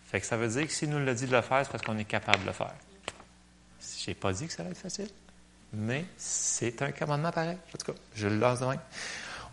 Fait 0.05 0.21
que 0.21 0.25
ça 0.25 0.38
veut 0.38 0.50
dire 0.50 0.67
que 0.67 0.74
s'il 0.74 0.89
nous 0.89 1.03
l'a 1.03 1.13
dit 1.13 1.25
de 1.25 1.31
le 1.36 1.41
faire, 1.41 1.65
c'est 1.65 1.71
parce 1.71 1.83
qu'on 1.83 1.97
est 1.97 2.05
capable 2.05 2.41
de 2.41 2.47
le 2.47 2.53
faire. 2.53 2.75
Je 4.07 4.11
n'ai 4.11 4.15
pas 4.15 4.31
dit 4.31 4.47
que 4.47 4.53
ça 4.53 4.61
allait 4.61 4.71
être 4.71 4.77
facile, 4.77 5.09
mais 5.73 6.05
c'est 6.15 6.81
un 6.81 6.93
commandement 6.93 7.29
pareil. 7.29 7.57
En 7.75 7.77
tout 7.77 7.91
cas, 7.91 7.99
je 8.15 8.29
le 8.29 8.37
lance 8.37 8.61
demain. 8.61 8.77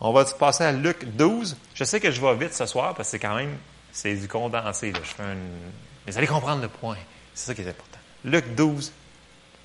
On 0.00 0.12
va 0.12 0.24
passer 0.24 0.62
à 0.62 0.70
Luc 0.70 1.04
12. 1.16 1.56
Je 1.74 1.82
sais 1.82 1.98
que 1.98 2.12
je 2.12 2.20
vais 2.20 2.36
vite 2.36 2.54
ce 2.54 2.64
soir 2.64 2.94
parce 2.94 3.08
que 3.08 3.10
c'est 3.10 3.18
quand 3.18 3.34
même 3.34 3.56
c'est 3.90 4.14
du 4.14 4.28
condensé. 4.28 4.92
Je 4.94 5.00
fais. 5.00 5.24
Mais 5.24 6.12
vous 6.12 6.18
allez 6.18 6.28
comprendre 6.28 6.62
le 6.62 6.68
point. 6.68 6.96
C'est 7.34 7.46
ça 7.46 7.54
qui 7.56 7.62
est 7.62 7.68
important. 7.68 7.98
Luc 8.24 8.54
12, 8.54 8.92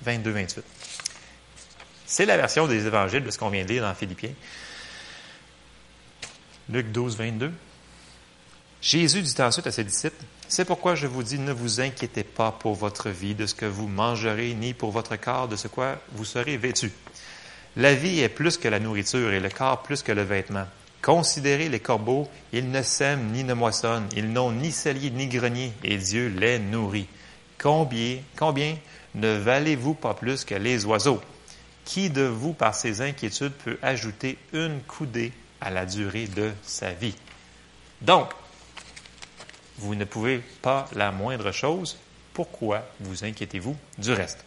22, 0.02 0.30
28. 0.32 0.64
C'est 2.04 2.26
la 2.26 2.36
version 2.36 2.66
des 2.66 2.84
évangiles 2.84 3.22
de 3.22 3.30
ce 3.30 3.38
qu'on 3.38 3.50
vient 3.50 3.62
de 3.62 3.68
lire 3.68 3.84
dans 3.84 3.94
Philippiens. 3.94 4.34
Luc 6.68 6.90
12, 6.90 7.16
22. 7.16 7.52
Jésus 8.82 9.22
dit 9.22 9.40
ensuite 9.40 9.68
à 9.68 9.70
ses 9.70 9.84
disciples, 9.84 10.24
C'est 10.50 10.64
pourquoi 10.64 10.96
je 10.96 11.06
vous 11.06 11.22
dis, 11.22 11.38
ne 11.38 11.52
vous 11.52 11.80
inquiétez 11.80 12.24
pas 12.24 12.50
pour 12.50 12.74
votre 12.74 13.08
vie, 13.08 13.36
de 13.36 13.46
ce 13.46 13.54
que 13.54 13.66
vous 13.66 13.86
mangerez, 13.86 14.52
ni 14.54 14.74
pour 14.74 14.90
votre 14.90 15.14
corps, 15.14 15.46
de 15.46 15.54
ce 15.54 15.68
quoi 15.68 16.00
vous 16.10 16.24
serez 16.24 16.56
vêtu. 16.56 16.90
La 17.76 17.94
vie 17.94 18.18
est 18.18 18.28
plus 18.28 18.56
que 18.56 18.66
la 18.66 18.80
nourriture 18.80 19.32
et 19.32 19.38
le 19.38 19.48
corps 19.48 19.84
plus 19.84 20.02
que 20.02 20.10
le 20.10 20.22
vêtement. 20.22 20.66
Considérez 21.02 21.68
les 21.68 21.78
corbeaux, 21.78 22.28
ils 22.52 22.68
ne 22.68 22.82
sèment 22.82 23.30
ni 23.30 23.44
ne 23.44 23.54
moissonnent, 23.54 24.08
ils 24.16 24.32
n'ont 24.32 24.50
ni 24.50 24.72
cellier 24.72 25.12
ni 25.12 25.28
grenier, 25.28 25.72
et 25.84 25.98
Dieu 25.98 26.26
les 26.36 26.58
nourrit. 26.58 27.06
Combien, 27.56 28.18
combien 28.36 28.76
ne 29.14 29.36
valez-vous 29.36 29.94
pas 29.94 30.14
plus 30.14 30.44
que 30.44 30.56
les 30.56 30.84
oiseaux? 30.84 31.20
Qui 31.84 32.10
de 32.10 32.22
vous, 32.22 32.54
par 32.54 32.74
ses 32.74 33.02
inquiétudes, 33.02 33.52
peut 33.52 33.78
ajouter 33.82 34.36
une 34.52 34.80
coudée 34.80 35.32
à 35.60 35.70
la 35.70 35.86
durée 35.86 36.26
de 36.26 36.50
sa 36.64 36.90
vie? 36.90 37.14
Donc, 38.02 38.30
vous 39.80 39.94
ne 39.94 40.04
pouvez 40.04 40.42
pas 40.62 40.86
la 40.94 41.10
moindre 41.10 41.52
chose. 41.52 41.96
Pourquoi 42.34 42.86
vous 43.00 43.24
inquiétez-vous 43.24 43.76
du 43.98 44.12
reste? 44.12 44.44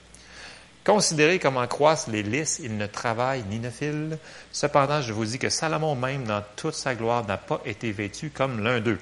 Considérez 0.85 1.39
comment 1.39 1.65
croissent 1.65 2.07
les 2.11 2.23
lys, 2.23 2.59
ils 2.61 2.77
ne 2.77 2.87
travaillent 2.87 3.43
ni 3.49 3.59
ne 3.59 3.69
filent. 3.69 4.17
Cependant, 4.51 5.01
je 5.01 5.13
vous 5.13 5.25
dis 5.25 5.39
que 5.39 5.49
Salomon 5.49 5.95
même, 5.95 6.25
dans 6.25 6.43
toute 6.55 6.75
sa 6.75 6.93
gloire, 6.93 7.25
n'a 7.25 7.37
pas 7.37 7.61
été 7.65 7.91
vêtu 7.91 8.29
comme 8.29 8.63
l'un 8.63 8.79
d'eux. 8.79 8.99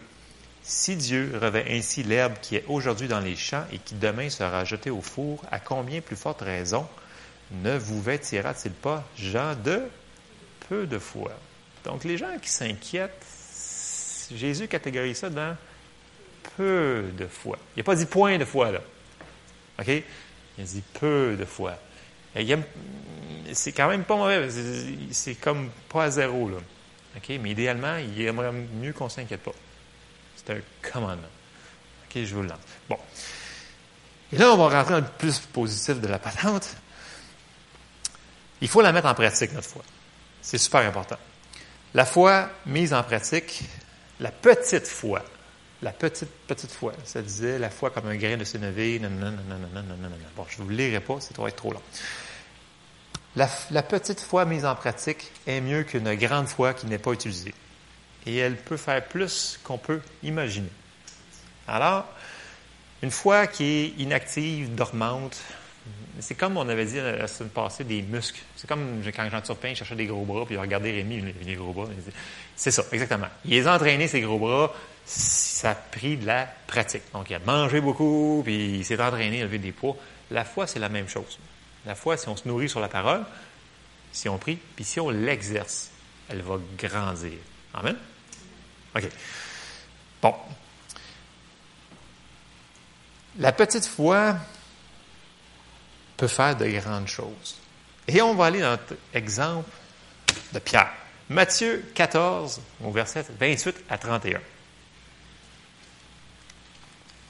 Si 0.64 0.96
Dieu 0.96 1.34
revêt 1.42 1.66
ainsi 1.70 2.04
l'herbe 2.04 2.36
qui 2.40 2.56
est 2.56 2.66
aujourd'hui 2.68 3.08
dans 3.08 3.20
les 3.20 3.36
champs 3.36 3.66
et 3.72 3.80
qui 3.80 3.96
demain 3.96 4.30
sera 4.30 4.64
jetée 4.64 4.92
au 4.92 5.02
four, 5.02 5.44
à 5.52 5.60
combien 5.60 6.02
plus 6.02 6.16
forte 6.16 6.42
raison 6.42 6.88
ne 7.52 7.78
vous 7.78 8.02
vêtira-t-il 8.02 8.74
pas, 8.74 9.04
gens 9.18 9.56
de 9.56 9.82
peu 10.70 10.86
de 10.86 11.00
foi? 11.00 11.32
Donc, 11.84 12.04
les 12.04 12.18
gens 12.18 12.38
qui 12.40 12.50
s'inquiètent, 12.50 13.26
Jésus 14.34 14.68
catégorise 14.68 15.18
ça 15.18 15.30
dans 15.30 15.58
peu 16.58 17.06
de 17.18 17.28
foi. 17.28 17.58
Il 17.76 17.80
n'a 17.80 17.84
pas 17.84 17.96
dit 17.96 18.06
point 18.06 18.38
de 18.38 18.46
foi, 18.46 18.72
là. 18.72 18.80
OK? 19.80 19.88
Il 20.58 20.66
dit 20.66 20.84
peu 21.00 21.36
de 21.38 21.46
foi. 21.46 21.78
C'est 23.54 23.72
quand 23.72 23.88
même 23.88 24.04
pas 24.04 24.16
mauvais. 24.16 24.50
C'est 25.12 25.36
comme 25.36 25.70
pas 25.90 26.06
à 26.06 26.10
zéro. 26.12 26.50
Là. 26.50 26.58
Mais 27.30 27.52
idéalement, 27.52 27.98
il 27.98 28.22
aimerait 28.22 28.52
mieux 28.52 28.94
qu'on 28.94 29.06
ne 29.06 29.10
s'inquiète 29.10 29.42
pas. 29.42 29.54
C'est 30.36 30.54
un 30.54 30.60
commandement. 30.92 31.28
OK, 32.06 32.24
je 32.24 32.36
vous 32.36 32.42
le 32.42 32.48
lance. 32.50 32.60
Bon. 32.90 32.98
Et 34.34 34.38
là, 34.38 34.52
on 34.54 34.58
va 34.58 34.70
rentrer 34.70 34.94
dans 34.94 35.06
le 35.06 35.12
plus 35.18 35.40
positif 35.40 36.00
de 36.00 36.08
la 36.08 36.20
patente. 36.20 36.76
Il 38.62 38.68
faut 38.68 38.82
la 38.82 38.92
mettre 38.92 39.08
en 39.08 39.14
pratique, 39.14 39.54
notre 39.54 39.68
foi. 39.68 39.84
C'est 40.42 40.58
super 40.58 40.82
important. 40.82 41.18
La 41.94 42.06
foi 42.06 42.50
mise 42.66 42.94
en 42.94 43.04
pratique, 43.04 43.64
la 44.20 44.32
petite 44.32 44.88
foi, 44.88 45.22
la 45.82 45.92
petite, 45.92 46.30
petite 46.48 46.72
foi. 46.72 46.94
Ça 47.04 47.22
disait 47.22 47.60
la 47.60 47.70
foi 47.70 47.90
comme 47.90 48.08
un 48.08 48.16
grain 48.16 48.38
de 48.38 48.44
sénévé. 48.44 49.00
Bon, 49.00 50.46
je 50.48 50.60
ne 50.60 50.64
vous 50.64 50.70
lirai 50.70 51.00
pas, 51.00 51.20
ça 51.20 51.30
va 51.38 51.48
être 51.48 51.56
trop 51.56 51.74
long. 51.74 51.82
La, 53.36 53.50
la, 53.72 53.82
petite 53.82 54.20
foi 54.20 54.44
mise 54.46 54.66
en 54.66 54.76
pratique 54.76 55.32
est 55.48 55.62
mieux 55.62 55.84
qu'une 55.84 56.14
grande 56.16 56.48
foi 56.48 56.74
qui 56.74 56.86
n'est 56.86 56.98
pas 56.98 57.14
utilisée. 57.14 57.54
Et 58.26 58.38
elle 58.38 58.58
peut 58.58 58.78
faire 58.78 59.04
plus 59.06 59.60
qu'on 59.64 59.78
peut 59.78 60.02
imaginer. 60.22 60.70
Alors, 61.68 62.06
une 63.02 63.12
foi 63.12 63.48
qui 63.48 63.64
est 63.64 63.88
inactive, 64.00 64.76
dormante, 64.76 65.42
c'est 66.20 66.36
comme 66.36 66.58
on 66.58 66.68
avait 66.68 66.86
dit 66.86 66.98
la 66.98 67.28
semaine 67.28 67.50
passée, 67.50 67.84
des 67.84 68.02
muscles. 68.02 68.42
C'est 68.56 68.68
comme 68.68 69.02
quand 69.16 69.30
Jean 69.30 69.42
Turpin 69.42 69.74
cherchait 69.74 69.96
des 69.96 70.06
gros 70.06 70.24
bras, 70.24 70.46
puis 70.46 70.56
il 70.56 70.60
regardait 70.60 70.92
Rémi, 70.92 71.34
les 71.44 71.56
gros 71.56 71.74
bras. 71.74 71.88
C'est 72.56 72.72
ça, 72.72 72.84
exactement. 72.92 73.28
Il 73.46 73.52
les 73.52 73.66
a 73.66 73.76
entraînés, 73.76 74.08
ces 74.08 74.22
gros 74.22 74.38
bras, 74.38 74.74
ça 75.62 75.72
a 75.72 75.76
pris 75.76 76.18
de 76.18 76.26
la 76.26 76.48
pratique. 76.66 77.04
Donc, 77.14 77.30
il 77.30 77.36
a 77.36 77.40
mangé 77.40 77.82
beaucoup, 77.82 78.42
puis 78.44 78.80
il 78.80 78.86
s'est 78.86 79.00
entraîné 79.00 79.42
à 79.42 79.44
lever 79.44 79.60
des 79.60 79.72
poids. 79.72 79.96
La 80.32 80.44
foi, 80.44 80.66
c'est 80.66 80.80
la 80.80 80.90
même 80.90 81.08
chose. 81.08 81.38
La 81.86 81.94
foi, 81.94 82.18
si 82.18 82.28
on 82.30 82.36
se 82.36 82.48
nourrit 82.48 82.68
sur 82.68 82.80
la 82.80 82.88
parole, 82.88 83.24
si 84.12 84.28
on 84.28 84.40
prie, 84.40 84.58
puis 84.76 84.84
si 84.84 85.00
on 85.00 85.12
l'exerce, 85.12 85.92
elle 86.30 86.42
va 86.42 86.58
grandir. 86.80 87.38
Amen? 87.76 87.96
OK. 88.96 89.04
Bon. 90.20 90.36
La 93.38 93.52
petite 93.52 93.86
foi 93.86 94.36
peut 96.18 96.28
faire 96.28 96.58
de 96.58 96.66
grandes 96.66 97.08
choses. 97.08 97.58
Et 98.08 98.20
on 98.24 98.34
va 98.34 98.48
aller 98.48 98.62
dans 98.62 98.72
notre 98.72 98.96
exemple 99.14 99.70
de 100.54 100.58
Pierre. 100.58 100.92
Matthieu 101.30 101.86
14, 101.94 102.62
au 102.84 102.92
verset 102.92 103.26
28 103.40 103.84
à 103.90 104.00
31. 104.00 104.42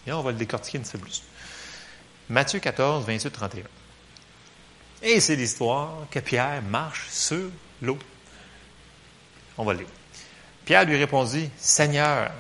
Et 0.08 0.12
on 0.12 0.22
va 0.22 0.32
le 0.32 0.38
décortiquer 0.38 0.78
un 0.78 0.82
petit 0.82 0.94
peu 0.94 1.00
plus. 1.00 1.24
Matthieu 2.30 2.60
14, 2.60 3.06
28, 3.06 3.30
31. 3.30 3.64
Et 5.04 5.20
c'est 5.20 5.36
l'histoire 5.36 6.06
que 6.10 6.20
Pierre 6.20 6.62
marche 6.62 7.08
sur 7.10 7.50
l'eau. 7.82 7.98
On 9.58 9.66
va 9.66 9.74
le 9.74 9.80
lire. 9.80 9.88
Pierre 10.66 10.86
lui 10.86 10.96
répondit, 10.96 11.50
Seigneur, 11.58 12.32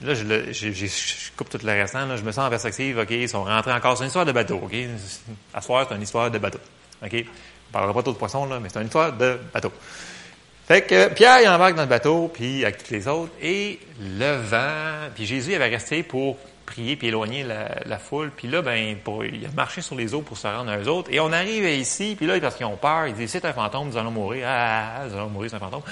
là, 0.00 0.14
je, 0.14 1.30
coupe 1.36 1.50
tout 1.50 1.58
le 1.62 1.72
restant. 1.72 2.06
Là, 2.06 2.16
je 2.16 2.22
me 2.22 2.32
sens 2.32 2.46
en 2.46 2.50
perspective. 2.50 2.98
OK, 2.98 3.10
ils 3.10 3.28
sont 3.28 3.44
rentrés 3.44 3.72
encore. 3.72 3.96
C'est 3.96 4.04
une 4.04 4.08
histoire 4.08 4.26
de 4.26 4.32
bateau. 4.32 4.56
OK? 4.56 4.74
À 5.54 5.60
soir, 5.60 5.86
c'est 5.88 5.94
une 5.94 6.02
histoire 6.02 6.30
de 6.30 6.38
bateau. 6.38 6.60
OK? 7.04 7.14
On 7.14 7.72
parlera 7.72 7.94
pas 7.94 8.02
trop 8.02 8.12
de 8.12 8.18
poissons, 8.18 8.46
là, 8.46 8.58
mais 8.60 8.68
c'est 8.70 8.80
une 8.80 8.86
histoire 8.86 9.12
de 9.12 9.38
bateau. 9.52 9.72
Fait 10.66 10.82
que 10.82 11.08
Pierre, 11.08 11.40
il 11.42 11.48
embarque 11.48 11.74
dans 11.74 11.82
le 11.82 11.88
bateau, 11.88 12.30
puis 12.32 12.64
avec 12.64 12.82
tous 12.82 12.92
les 12.92 13.08
autres, 13.08 13.32
et 13.40 13.78
le 14.00 14.36
vent, 14.36 15.10
puis 15.14 15.26
Jésus 15.26 15.54
avait 15.54 15.68
resté 15.68 16.02
pour 16.02 16.38
prier 16.72 16.96
puis 16.96 17.08
éloigner 17.08 17.44
la, 17.44 17.98
foule. 17.98 18.30
Puis 18.34 18.48
là, 18.48 18.62
ben, 18.62 18.96
il 19.32 19.46
a 19.46 19.50
marché 19.54 19.82
sur 19.82 19.94
les 19.94 20.14
eaux 20.14 20.22
pour 20.22 20.38
se 20.38 20.46
rendre 20.46 20.70
à 20.70 20.78
eux 20.78 20.88
autres. 20.88 21.12
Et 21.12 21.20
on 21.20 21.32
arrive 21.32 21.64
ici, 21.64 22.14
puis 22.16 22.26
là, 22.26 22.40
parce 22.40 22.56
qu'ils 22.56 22.66
ont 22.66 22.76
peur, 22.76 23.06
ils 23.06 23.14
disent, 23.14 23.30
c'est 23.30 23.44
un 23.44 23.52
fantôme, 23.52 23.88
nous 23.88 23.96
allons 23.96 24.10
mourir. 24.10 24.46
Ah, 24.48 25.02
nous 25.06 25.14
allons 25.14 25.28
mourir, 25.28 25.50
c'est 25.50 25.56
un 25.56 25.60
fantôme. 25.60 25.82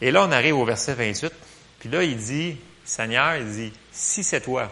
Et 0.00 0.10
là, 0.10 0.24
on 0.24 0.32
arrive 0.32 0.56
au 0.56 0.64
verset 0.64 0.94
28. 0.94 1.32
Puis 1.80 1.88
là, 1.88 2.02
il 2.02 2.16
dit, 2.16 2.56
Seigneur, 2.84 3.36
il 3.36 3.50
dit, 3.50 3.72
si 3.92 4.22
c'est 4.22 4.42
toi, 4.42 4.70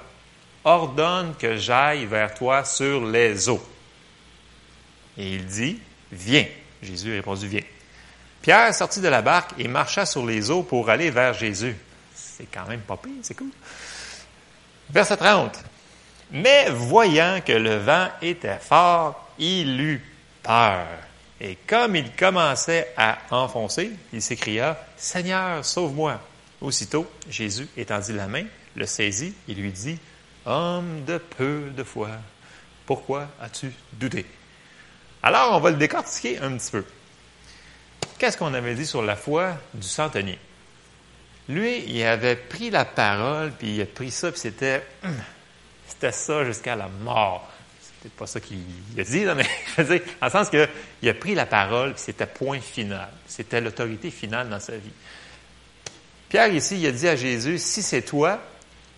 ordonne 0.64 1.34
que 1.38 1.56
j'aille 1.56 2.04
vers 2.04 2.34
toi 2.34 2.64
sur 2.64 3.06
les 3.06 3.48
eaux. 3.48 3.62
Et 5.16 5.34
il 5.34 5.46
dit, 5.46 5.80
viens. 6.10 6.46
Jésus 6.82 7.12
a 7.12 7.14
répondu, 7.14 7.46
viens. 7.46 7.62
Pierre 8.42 8.74
sortit 8.74 9.00
de 9.00 9.08
la 9.08 9.22
barque 9.22 9.52
et 9.58 9.68
marcha 9.68 10.04
sur 10.04 10.26
les 10.26 10.50
eaux 10.50 10.62
pour 10.62 10.90
aller 10.90 11.10
vers 11.10 11.32
Jésus. 11.32 11.76
C'est 12.14 12.46
quand 12.52 12.66
même 12.66 12.80
pas 12.80 12.96
pire, 12.96 13.12
c'est 13.22 13.36
cool. 13.36 13.50
Verset 14.92 15.16
30. 15.16 15.58
Mais 16.32 16.68
voyant 16.70 17.40
que 17.44 17.52
le 17.52 17.76
vent 17.76 18.08
était 18.20 18.58
fort, 18.58 19.28
il 19.38 19.80
eut 19.80 20.04
peur. 20.42 20.86
Et 21.40 21.56
comme 21.66 21.96
il 21.96 22.12
commençait 22.14 22.92
à 22.96 23.18
enfoncer, 23.30 23.90
il 24.12 24.20
s'écria, 24.20 24.78
Seigneur, 24.96 25.64
sauve-moi. 25.64 26.20
Aussitôt, 26.60 27.10
Jésus 27.28 27.68
étendit 27.76 28.12
la 28.12 28.28
main, 28.28 28.44
le 28.76 28.86
saisit 28.86 29.34
et 29.48 29.54
lui 29.54 29.72
dit, 29.72 29.98
Homme 30.44 31.04
de 31.04 31.18
peu 31.18 31.70
de 31.74 31.82
foi, 31.82 32.10
pourquoi 32.84 33.28
as-tu 33.40 33.72
douté? 33.94 34.26
Alors, 35.22 35.56
on 35.56 35.60
va 35.60 35.70
le 35.70 35.76
décortiquer 35.76 36.38
un 36.38 36.56
petit 36.56 36.70
peu. 36.70 36.84
Qu'est-ce 38.18 38.36
qu'on 38.36 38.52
avait 38.54 38.74
dit 38.74 38.86
sur 38.86 39.02
la 39.02 39.16
foi 39.16 39.56
du 39.72 39.86
centenier? 39.86 40.38
Lui, 41.48 41.84
il 41.88 42.02
avait 42.04 42.36
pris 42.36 42.70
la 42.70 42.84
parole, 42.84 43.52
puis 43.52 43.76
il 43.76 43.82
a 43.82 43.86
pris 43.86 44.10
ça, 44.10 44.30
puis 44.30 44.40
c'était, 44.40 44.82
c'était 45.86 46.12
ça 46.12 46.44
jusqu'à 46.44 46.76
la 46.76 46.88
mort. 46.88 47.50
C'était 47.80 48.14
pas 48.16 48.26
ça 48.26 48.40
qu'il 48.40 48.58
a 48.98 49.02
dit, 49.02 49.24
mais 49.36 50.02
en 50.20 50.30
sens 50.30 50.48
qu'il 50.48 51.08
a 51.08 51.14
pris 51.14 51.34
la 51.34 51.46
parole, 51.46 51.94
puis 51.94 52.02
c'était 52.04 52.26
point 52.26 52.60
final. 52.60 53.08
C'était 53.26 53.60
l'autorité 53.60 54.10
finale 54.10 54.48
dans 54.48 54.60
sa 54.60 54.76
vie. 54.76 54.92
Pierre, 56.28 56.52
ici, 56.52 56.80
il 56.80 56.86
a 56.86 56.92
dit 56.92 57.08
à 57.08 57.16
Jésus, 57.16 57.58
si 57.58 57.82
c'est 57.82 58.02
toi, 58.02 58.40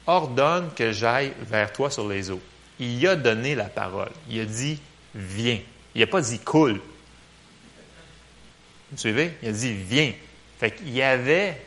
ordonne 0.07 0.71
que 0.75 0.93
j'aille 0.93 1.33
vers 1.43 1.73
toi 1.73 1.91
sur 1.91 2.09
les 2.09 2.31
eaux. 2.31 2.41
Il 2.79 3.07
a 3.07 3.17
donné 3.17 3.55
la 3.55 3.65
parole. 3.65 4.11
Il 4.29 4.41
a 4.41 4.45
dit, 4.45 4.81
viens. 5.15 5.59
Il 5.95 6.01
n'a 6.01 6.07
pas 6.07 6.21
dit 6.21 6.39
coule. 6.39 6.81
Vous 8.91 8.99
suivez? 8.99 9.33
Il 9.43 9.49
a 9.49 9.53
dit 9.53 9.73
viens. 9.73 10.13
Fait 10.59 10.71
qu'il 10.71 11.01
avait. 11.03 11.61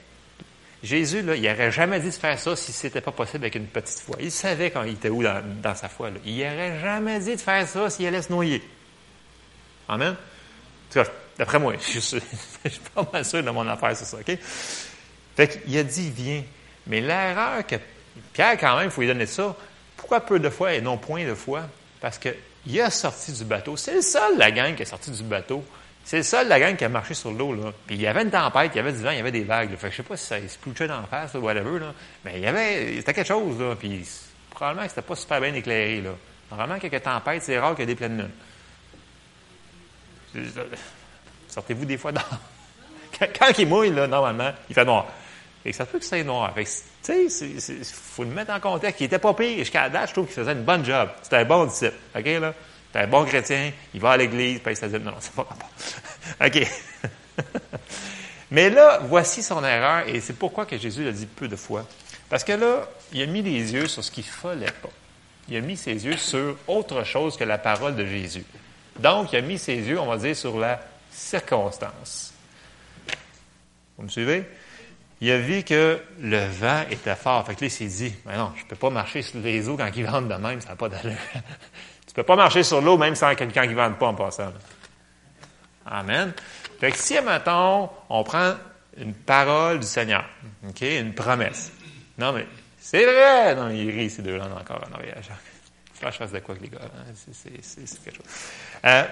Jésus, 0.83 1.23
là, 1.23 1.35
il 1.35 1.41
n'aurait 1.41 1.71
jamais 1.71 1.99
dit 1.99 2.09
de 2.09 2.13
faire 2.13 2.37
ça 2.37 2.55
si 2.55 2.71
ce 2.71 2.87
n'était 2.87 3.01
pas 3.01 3.11
possible 3.11 3.45
avec 3.45 3.55
une 3.55 3.65
petite 3.65 3.99
foi. 3.99 4.17
Il 4.19 4.31
savait 4.31 4.69
quand 4.69 4.83
il 4.83 4.93
était 4.93 5.09
où 5.09 5.23
dans, 5.23 5.75
sa 5.75 5.89
foi. 5.89 6.09
Il 6.23 6.37
n'aurait 6.37 6.79
jamais 6.79 7.19
dit 7.19 7.35
de 7.35 7.41
faire 7.41 7.67
ça 7.67 7.89
s'il 7.89 8.05
allait 8.05 8.21
se 8.21 8.31
noyer. 8.31 8.61
Amen? 9.89 10.11
En 10.11 10.93
tout 10.93 10.99
cas, 10.99 11.09
d'après 11.37 11.59
moi, 11.59 11.73
je 11.93 11.99
suis, 11.99 12.21
pas 12.93 13.07
mal 13.11 13.25
sûr 13.25 13.43
de 13.43 13.49
mon 13.49 13.67
affaire, 13.67 13.95
c'est 13.95 14.05
ça, 14.05 14.17
OK? 14.17 14.37
Fait 15.35 15.47
qu'il 15.47 15.77
a 15.77 15.83
dit 15.83 16.11
viens. 16.11 16.43
Mais 16.85 17.01
l'erreur 17.01 17.65
que 17.65 17.75
Pierre, 18.33 18.57
quand 18.57 18.77
même, 18.77 18.85
il 18.85 18.91
faut 18.91 19.01
lui 19.01 19.07
donner 19.07 19.25
ça. 19.25 19.55
Pourquoi 19.95 20.21
peu 20.21 20.39
de 20.39 20.49
foi 20.49 20.73
et 20.73 20.81
non 20.81 20.97
point 20.97 21.25
de 21.25 21.33
foi? 21.33 21.63
Parce 21.99 22.19
qu'il 22.19 22.81
a 22.81 22.89
sorti 22.91 23.31
du 23.31 23.43
bateau. 23.43 23.75
C'est 23.77 23.95
le 23.95 24.01
seul, 24.01 24.37
la 24.37 24.51
gang, 24.51 24.75
qui 24.75 24.83
est 24.83 24.85
sorti 24.85 25.11
du 25.11 25.23
bateau. 25.23 25.63
C'est 26.07 26.15
le 26.15 26.23
seul, 26.23 26.47
la 26.47 26.57
gang, 26.57 26.77
qui 26.77 26.85
a 26.85 26.89
marché 26.89 27.13
sur 27.13 27.33
l'eau, 27.33 27.53
là. 27.53 27.73
Puis 27.85 27.97
il 27.97 28.01
y 28.01 28.07
avait 28.07 28.21
une 28.21 28.31
tempête, 28.31 28.71
il 28.73 28.77
y 28.77 28.79
avait 28.79 28.93
du 28.93 28.99
vent, 28.99 29.09
il 29.09 29.17
y 29.17 29.19
avait 29.19 29.29
des 29.29 29.43
vagues. 29.43 29.75
Fait 29.75 29.87
que 29.87 29.91
je 29.91 29.97
sais 29.97 30.03
pas 30.03 30.15
si 30.15 30.25
ça 30.25 30.37
se 30.39 30.83
dans 30.85 31.01
d'en 31.01 31.05
face, 31.05 31.33
ou 31.33 31.39
whatever, 31.39 31.79
là. 31.79 31.93
Mais 32.23 32.35
il 32.35 32.43
y 32.43 32.47
avait, 32.47 32.95
c'était 32.95 33.13
quelque 33.13 33.27
chose, 33.27 33.59
là. 33.59 33.75
Puis 33.77 34.07
probablement 34.49 34.83
que 34.83 34.89
c'était 34.89 35.01
pas 35.01 35.17
super 35.17 35.41
bien 35.41 35.53
éclairé, 35.53 35.99
là. 35.99 36.11
Normalement, 36.49 36.79
quelques 36.79 37.03
tempêtes, 37.03 37.43
c'est 37.43 37.59
rare 37.59 37.75
qu'il 37.75 37.81
y 37.81 37.83
ait 37.83 37.93
des 37.93 37.95
pleines 37.95 38.31
lunes. 40.33 40.47
Sortez-vous 41.49 41.83
des 41.83 41.97
fois 41.97 42.13
dans... 42.13 42.21
Quand 43.19 43.57
il 43.57 43.67
mouille, 43.67 43.91
là, 43.91 44.07
normalement, 44.07 44.53
il 44.69 44.75
fait 44.75 44.85
noir. 44.85 45.07
Et 45.65 45.73
ça 45.73 45.85
peut 45.85 45.99
que 45.99 46.05
c'est 46.05 46.23
noir. 46.23 46.53
Fait 46.53 46.63
tu 46.63 47.29
sais, 47.29 47.49
il 47.49 47.83
faut 47.83 48.23
le 48.23 48.29
mettre 48.29 48.53
en 48.53 48.61
contexte. 48.61 49.01
Il 49.01 49.05
était 49.05 49.19
pas 49.19 49.33
pire. 49.33 49.57
Jusqu'à 49.57 49.81
la 49.81 49.89
date, 49.89 50.07
je 50.07 50.13
trouve 50.13 50.27
qu'il 50.27 50.35
faisait 50.35 50.53
une 50.53 50.63
bonne 50.63 50.85
job. 50.85 51.09
C'était 51.21 51.35
un 51.35 51.45
bon 51.45 51.65
disciple. 51.65 51.95
OK, 52.15 52.25
là? 52.25 52.53
Un 52.97 53.05
bon 53.05 53.25
chrétien, 53.25 53.71
il 53.93 54.01
va 54.01 54.11
à 54.11 54.17
l'église, 54.17 54.59
paye 54.59 54.75
sa 54.75 54.87
dîme. 54.87 55.03
Non, 55.03 55.11
non, 55.11 55.17
c'est 55.19 55.33
pas 55.33 55.43
rapport. 55.43 55.69
OK. 56.43 56.67
Mais 58.51 58.71
là, 58.71 59.01
voici 59.03 59.43
son 59.43 59.63
erreur, 59.63 60.07
et 60.07 60.19
c'est 60.19 60.33
pourquoi 60.33 60.65
que 60.65 60.79
Jésus 60.79 61.03
l'a 61.05 61.11
dit 61.11 61.27
peu 61.27 61.47
de 61.47 61.55
fois. 61.55 61.85
Parce 62.27 62.43
que 62.43 62.53
là, 62.53 62.87
il 63.13 63.21
a 63.21 63.27
mis 63.27 63.43
les 63.43 63.71
yeux 63.71 63.87
sur 63.87 64.03
ce 64.03 64.09
qu'il 64.09 64.25
ne 64.25 64.29
fallait 64.29 64.71
pas. 64.81 64.89
Il 65.47 65.55
a 65.55 65.61
mis 65.61 65.77
ses 65.77 66.05
yeux 66.05 66.17
sur 66.17 66.57
autre 66.67 67.03
chose 67.03 67.37
que 67.37 67.43
la 67.43 67.59
parole 67.59 67.95
de 67.95 68.05
Jésus. 68.05 68.43
Donc, 68.99 69.31
il 69.31 69.37
a 69.37 69.41
mis 69.41 69.59
ses 69.59 69.75
yeux, 69.75 69.99
on 69.99 70.07
va 70.07 70.17
dire, 70.17 70.35
sur 70.35 70.57
la 70.57 70.81
circonstance. 71.11 72.33
Vous 73.97 74.05
me 74.05 74.09
suivez? 74.09 74.43
Il 75.21 75.29
a 75.29 75.37
vu 75.37 75.63
que 75.63 76.01
le 76.19 76.45
vent 76.47 76.83
était 76.89 77.15
fort. 77.15 77.45
Fait 77.45 77.53
que 77.53 77.61
là, 77.61 77.67
il 77.67 77.71
s'est 77.71 77.85
dit, 77.85 78.13
mais 78.25 78.37
non, 78.37 78.53
je 78.55 78.63
ne 78.63 78.67
peux 78.67 78.75
pas 78.75 78.89
marcher 78.89 79.21
sur 79.21 79.39
les 79.39 79.69
eaux 79.69 79.77
quand 79.77 79.89
ils 79.95 80.05
vendent 80.05 80.29
de 80.29 80.35
même, 80.35 80.61
ça 80.61 80.69
n'a 80.69 80.75
pas 80.75 80.89
d'allure. 80.89 81.13
Peux 82.17 82.23
pas 82.23 82.35
marcher 82.35 82.63
sur 82.63 82.81
l'eau 82.81 82.97
même 82.97 83.13
sans 83.13 83.35
quelqu'un 83.35 83.67
qui 83.67 83.75
ne 83.75 83.75
vende 83.75 83.99
pas 83.99 84.07
en 84.07 84.15
passant. 84.15 84.51
Amen. 85.85 86.33
Fait 86.79 86.91
que 86.91 86.97
si, 86.97 87.13
mettons, 87.21 87.91
on 88.09 88.23
prend 88.23 88.55
une 88.97 89.13
parole 89.13 89.81
du 89.81 89.85
Seigneur, 89.85 90.25
OK, 90.67 90.81
une 90.81 91.13
promesse. 91.13 91.71
Non, 92.17 92.33
mais 92.33 92.47
c'est 92.79 93.05
vrai! 93.05 93.53
Non, 93.53 93.69
il 93.69 93.91
rit 93.91 94.09
ces 94.09 94.23
deux-là 94.23 94.45
encore 94.45 94.83
en 94.89 94.95
arrière. 94.95 95.21
Faut 95.93 96.07
que 96.07 96.11
je 96.11 96.17
fasse 96.17 96.31
de 96.31 96.39
quoi 96.39 96.55
avec 96.55 96.71
les 96.71 96.75
gars? 96.75 96.85
Hein? 96.85 97.13
C'est 97.13 97.51
quelque 98.03 98.17
chose. 98.17 98.25
Euh, 98.83 99.03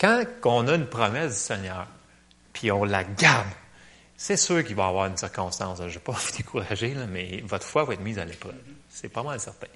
quand 0.00 0.24
on 0.46 0.66
a 0.66 0.74
une 0.74 0.88
promesse 0.88 1.34
du 1.34 1.38
Seigneur, 1.38 1.86
puis 2.52 2.72
on 2.72 2.82
la 2.82 3.04
garde, 3.04 3.46
c'est 4.16 4.36
sûr 4.36 4.64
qu'il 4.64 4.74
va 4.74 4.86
y 4.86 4.88
avoir 4.88 5.06
une 5.06 5.16
circonstance. 5.16 5.78
Je 5.78 5.84
ne 5.84 5.88
vais 5.88 5.98
pas 6.00 6.12
vous 6.18 6.36
décourager, 6.36 6.96
mais 7.08 7.44
votre 7.46 7.64
foi 7.64 7.84
va 7.84 7.94
être 7.94 8.02
mise 8.02 8.18
à 8.18 8.24
l'épreuve. 8.24 8.56
C'est 8.88 9.08
pas 9.08 9.22
mal 9.22 9.38
certain. 9.38 9.68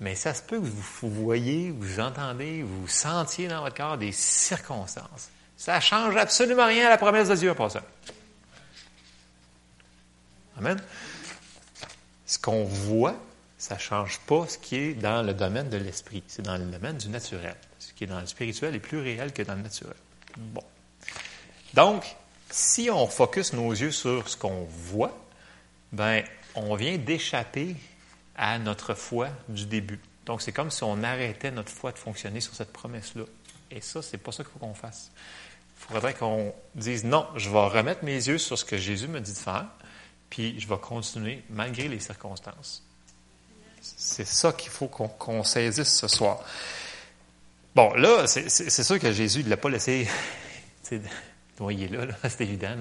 Mais 0.00 0.14
ça 0.14 0.32
se 0.32 0.42
peut 0.42 0.58
que 0.58 0.64
vous, 0.64 1.10
voyez, 1.10 1.70
vous 1.70 2.00
entendez, 2.00 2.62
vous 2.62 2.88
sentiez 2.88 3.48
dans 3.48 3.60
votre 3.60 3.76
corps 3.76 3.98
des 3.98 4.12
circonstances. 4.12 5.28
Ça 5.58 5.76
ne 5.76 5.80
change 5.80 6.16
absolument 6.16 6.66
rien 6.66 6.86
à 6.86 6.90
la 6.90 6.96
promesse 6.96 7.28
de 7.28 7.36
Dieu 7.36 7.50
en 7.50 7.54
passant. 7.54 7.82
Amen. 10.56 10.80
Ce 12.24 12.38
qu'on 12.38 12.64
voit, 12.64 13.16
ça 13.58 13.74
ne 13.74 13.80
change 13.80 14.18
pas 14.20 14.46
ce 14.48 14.56
qui 14.56 14.76
est 14.76 14.94
dans 14.94 15.22
le 15.22 15.34
domaine 15.34 15.68
de 15.68 15.76
l'esprit. 15.76 16.22
C'est 16.28 16.42
dans 16.42 16.56
le 16.56 16.64
domaine 16.64 16.96
du 16.96 17.10
naturel. 17.10 17.56
Ce 17.78 17.92
qui 17.92 18.04
est 18.04 18.06
dans 18.06 18.20
le 18.20 18.26
spirituel 18.26 18.74
est 18.74 18.80
plus 18.80 19.00
réel 19.00 19.34
que 19.34 19.42
dans 19.42 19.54
le 19.54 19.62
naturel. 19.62 19.96
Bon. 20.38 20.64
Donc, 21.74 22.16
si 22.50 22.88
on 22.90 23.06
focus 23.06 23.52
nos 23.52 23.70
yeux 23.70 23.90
sur 23.90 24.28
ce 24.28 24.36
qu'on 24.36 24.64
voit, 24.64 25.14
ben, 25.92 26.24
on 26.54 26.74
vient 26.74 26.96
d'échapper 26.96 27.76
à 28.40 28.58
notre 28.58 28.94
foi 28.94 29.28
du 29.48 29.66
début. 29.66 30.00
Donc, 30.24 30.40
c'est 30.40 30.50
comme 30.50 30.70
si 30.70 30.82
on 30.82 31.02
arrêtait 31.02 31.50
notre 31.50 31.70
foi 31.70 31.92
de 31.92 31.98
fonctionner 31.98 32.40
sur 32.40 32.54
cette 32.54 32.72
promesse-là. 32.72 33.24
Et 33.70 33.82
ça, 33.82 34.00
c'est 34.00 34.16
pas 34.16 34.32
ça 34.32 34.42
qu'il 34.42 34.52
faut 34.52 34.58
qu'on 34.58 34.74
fasse. 34.74 35.12
Il 35.78 35.92
faudrait 35.92 36.14
qu'on 36.14 36.54
dise 36.74 37.04
non, 37.04 37.26
je 37.36 37.50
vais 37.50 37.66
remettre 37.66 38.02
mes 38.02 38.14
yeux 38.14 38.38
sur 38.38 38.58
ce 38.58 38.64
que 38.64 38.78
Jésus 38.78 39.08
me 39.08 39.20
dit 39.20 39.34
de 39.34 39.38
faire, 39.38 39.66
puis 40.30 40.58
je 40.58 40.66
vais 40.66 40.78
continuer 40.78 41.42
malgré 41.50 41.86
les 41.86 42.00
circonstances. 42.00 42.82
C'est 43.82 44.26
ça 44.26 44.52
qu'il 44.52 44.70
faut 44.70 44.88
qu'on 44.88 45.44
saisisse 45.44 45.94
ce 45.94 46.08
soir. 46.08 46.42
Bon, 47.74 47.92
là, 47.94 48.26
c'est 48.26 48.82
sûr 48.82 48.98
que 48.98 49.12
Jésus 49.12 49.44
ne 49.44 49.50
l'a 49.50 49.56
pas 49.56 49.68
laissé 49.68 50.08
noyer 51.60 51.88
là, 51.88 52.06
là 52.06 52.14
c'est 52.28 52.44
évident. 52.44 52.74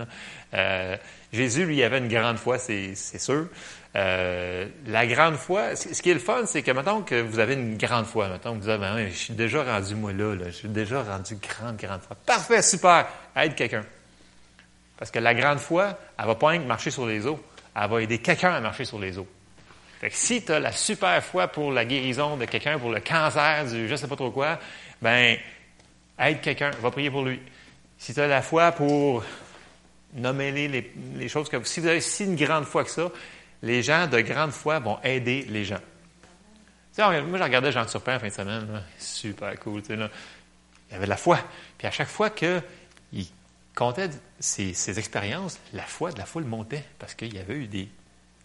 Euh, 0.53 0.97
Jésus, 1.31 1.65
lui, 1.65 1.83
avait 1.83 1.99
une 1.99 2.07
grande 2.07 2.37
foi, 2.37 2.57
c'est 2.57 2.95
sûr. 2.95 3.47
Euh, 3.95 4.67
la 4.85 5.07
grande 5.07 5.35
foi, 5.35 5.75
ce 5.75 5.99
qui 6.01 6.11
est 6.11 6.13
le 6.13 6.19
fun, 6.19 6.45
c'est 6.45 6.61
que 6.61 6.71
maintenant 6.71 7.01
que 7.01 7.19
vous 7.19 7.39
avez 7.39 7.55
une 7.55 7.75
grande 7.75 8.05
foi, 8.05 8.27
maintenant 8.27 8.53
vous 8.53 8.59
dites, 8.59 8.79
ben, 8.79 9.09
je 9.09 9.15
suis 9.15 9.33
déjà 9.33 9.63
rendu 9.63 9.95
moi 9.95 10.13
là, 10.13 10.35
je 10.45 10.51
suis 10.51 10.67
déjà 10.67 11.01
rendu 11.01 11.35
grande, 11.37 11.77
grande 11.77 12.01
foi. 12.01 12.15
Parfait, 12.23 12.61
super, 12.61 13.07
aide 13.35 13.55
quelqu'un. 13.55 13.83
Parce 14.97 15.09
que 15.09 15.17
la 15.17 15.33
grande 15.33 15.59
foi, 15.59 15.97
elle 16.19 16.25
va 16.25 16.35
pas 16.35 16.57
marcher 16.59 16.91
sur 16.91 17.07
les 17.07 17.25
eaux, 17.25 17.43
elle 17.75 17.89
va 17.89 18.01
aider 18.01 18.19
quelqu'un 18.19 18.53
à 18.53 18.59
marcher 18.59 18.85
sur 18.85 18.99
les 18.99 19.17
eaux. 19.17 19.27
Fait 19.99 20.11
que 20.11 20.15
si 20.15 20.43
tu 20.43 20.51
as 20.51 20.59
la 20.59 20.71
super 20.71 21.21
foi 21.23 21.47
pour 21.47 21.71
la 21.71 21.83
guérison 21.83 22.37
de 22.37 22.45
quelqu'un, 22.45 22.77
pour 22.77 22.91
le 22.91 22.99
cancer, 22.99 23.65
du 23.65 23.87
je 23.87 23.95
sais 23.95 24.07
pas 24.07 24.15
trop 24.15 24.29
quoi, 24.29 24.59
ben 25.01 25.35
aide 26.19 26.41
quelqu'un, 26.41 26.71
va 26.79 26.91
prier 26.91 27.09
pour 27.09 27.25
lui. 27.25 27.39
Si 27.97 28.13
tu 28.13 28.21
as 28.21 28.27
la 28.27 28.41
foi 28.43 28.71
pour 28.71 29.23
Nommez-les 30.13 30.91
les, 31.17 31.29
choses 31.29 31.49
que 31.49 31.63
si 31.63 31.79
vous 31.79 31.87
avez 31.87 32.01
si 32.01 32.23
une 32.25 32.35
grande 32.35 32.65
foi 32.65 32.83
que 32.83 32.89
ça, 32.89 33.11
les 33.61 33.83
gens 33.83 34.07
de 34.07 34.21
grande 34.21 34.51
foi 34.51 34.79
vont 34.79 34.99
aider 35.03 35.43
les 35.49 35.65
gens. 35.65 35.81
moi, 36.97 37.37
je 37.37 37.43
regardais 37.43 37.71
Jean 37.71 37.85
Turpin 37.85 38.15
en 38.15 38.19
fin 38.19 38.27
de 38.27 38.33
semaine, 38.33 38.83
super 38.97 39.57
cool. 39.59 39.81
Là. 39.89 40.09
Il 40.89 40.95
avait 40.95 41.05
de 41.05 41.09
la 41.09 41.17
foi. 41.17 41.39
Puis 41.77 41.87
à 41.87 41.91
chaque 41.91 42.07
fois 42.07 42.29
qu'il 42.29 42.61
comptait 43.75 44.09
ses, 44.39 44.99
expériences, 44.99 45.59
la 45.73 45.83
foi 45.83 46.11
de 46.11 46.17
la 46.17 46.25
foule 46.25 46.45
montait 46.45 46.83
parce 46.97 47.13
qu'il 47.13 47.33
y 47.33 47.39
avait 47.39 47.55
eu 47.55 47.67
des, 47.67 47.89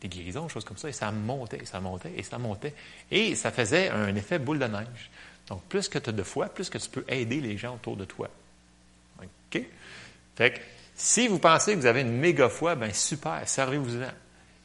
guérisons, 0.02 0.46
des 0.46 0.52
choses 0.52 0.64
comme 0.64 0.76
ça, 0.76 0.88
et 0.88 0.92
ça 0.92 1.10
montait, 1.10 1.64
ça 1.64 1.80
montait, 1.80 2.12
et 2.16 2.22
ça 2.22 2.38
montait. 2.38 2.74
Et 3.10 3.34
ça 3.34 3.50
faisait 3.50 3.88
un 3.90 4.14
effet 4.14 4.38
boule 4.38 4.58
de 4.58 4.66
neige. 4.66 5.10
Donc, 5.48 5.62
plus 5.64 5.88
que 5.88 5.98
tu 5.98 6.10
as 6.10 6.12
de 6.12 6.22
foi, 6.22 6.48
plus 6.48 6.70
que 6.70 6.78
tu 6.78 6.88
peux 6.88 7.04
aider 7.08 7.40
les 7.40 7.56
gens 7.56 7.74
autour 7.74 7.96
de 7.96 8.04
toi. 8.04 8.28
OK? 9.22 9.62
Fait 10.36 10.52
que, 10.52 10.60
si 10.94 11.28
vous 11.28 11.38
pensez 11.38 11.74
que 11.74 11.80
vous 11.80 11.86
avez 11.86 12.02
une 12.02 12.16
méga 12.18 12.48
foi, 12.48 12.74
ben 12.74 12.92
super, 12.92 13.46
servez-vous-en. 13.46 14.10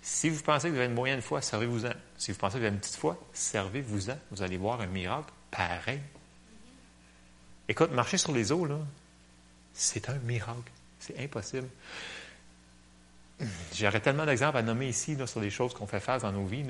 Si 0.01 0.29
vous 0.29 0.41
pensez 0.41 0.67
que 0.67 0.73
vous 0.73 0.79
avez 0.79 0.87
une 0.87 0.93
moyenne 0.93 1.21
foi, 1.21 1.41
servez-vous-en. 1.41 1.91
Si 2.17 2.31
vous 2.31 2.37
pensez 2.37 2.53
que 2.53 2.59
vous 2.59 2.65
avez 2.65 2.75
une 2.75 2.79
petite 2.79 2.95
foi, 2.95 3.17
servez-vous-en. 3.33 4.17
Vous 4.31 4.41
allez 4.41 4.57
voir 4.57 4.81
un 4.81 4.87
miracle 4.87 5.31
pareil. 5.51 5.99
Écoute, 7.67 7.91
marcher 7.91 8.17
sur 8.17 8.31
les 8.31 8.51
eaux, 8.51 8.65
là, 8.65 8.79
c'est 9.73 10.09
un 10.09 10.17
miracle. 10.19 10.71
C'est 10.99 11.19
impossible. 11.19 11.67
J'aurais 13.73 14.01
tellement 14.01 14.25
d'exemples 14.25 14.57
à 14.57 14.61
nommer 14.61 14.89
ici 14.89 15.17
sur 15.25 15.39
des 15.39 15.49
choses 15.49 15.73
qu'on 15.73 15.87
fait 15.87 15.99
face 15.99 16.23
dans 16.23 16.31
nos 16.31 16.45
vies. 16.45 16.65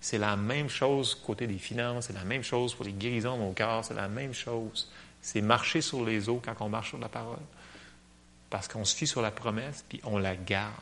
C'est 0.00 0.18
la 0.18 0.36
même 0.36 0.68
chose 0.68 1.14
côté 1.14 1.46
des 1.46 1.58
finances, 1.58 2.06
c'est 2.06 2.12
la 2.12 2.24
même 2.24 2.42
chose 2.42 2.74
pour 2.74 2.84
les 2.84 2.92
guérisons 2.92 3.36
de 3.36 3.42
mon 3.42 3.52
cœur, 3.52 3.84
c'est 3.84 3.94
la 3.94 4.08
même 4.08 4.32
chose. 4.32 4.90
C'est 5.20 5.40
marcher 5.40 5.80
sur 5.80 6.04
les 6.04 6.28
eaux 6.28 6.40
quand 6.44 6.54
on 6.60 6.68
marche 6.68 6.90
sur 6.90 6.98
la 6.98 7.08
parole. 7.08 7.38
Parce 8.48 8.68
qu'on 8.68 8.84
se 8.84 8.94
fie 8.94 9.06
sur 9.06 9.22
la 9.22 9.30
promesse, 9.30 9.84
puis 9.88 10.00
on 10.04 10.18
la 10.18 10.36
garde. 10.36 10.72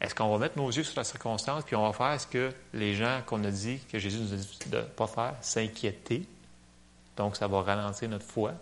Est-ce 0.00 0.14
qu'on 0.14 0.30
va 0.30 0.38
mettre 0.38 0.56
nos 0.56 0.70
yeux 0.70 0.84
sur 0.84 0.96
la 0.96 1.04
circonstance, 1.04 1.64
puis 1.64 1.74
on 1.74 1.90
va 1.90 1.92
faire 1.92 2.20
ce 2.20 2.26
que 2.26 2.52
les 2.72 2.94
gens 2.94 3.20
qu'on 3.26 3.42
a 3.44 3.50
dit, 3.50 3.78
que 3.90 3.98
Jésus 3.98 4.18
nous 4.18 4.32
a 4.32 4.36
dit 4.36 4.58
de 4.66 4.76
ne 4.76 4.82
pas 4.82 5.08
faire, 5.08 5.34
s'inquiéter? 5.40 6.24
Donc, 7.16 7.36
ça 7.36 7.48
va 7.48 7.62
ralentir 7.62 8.08
notre 8.08 8.24
foi. 8.24 8.52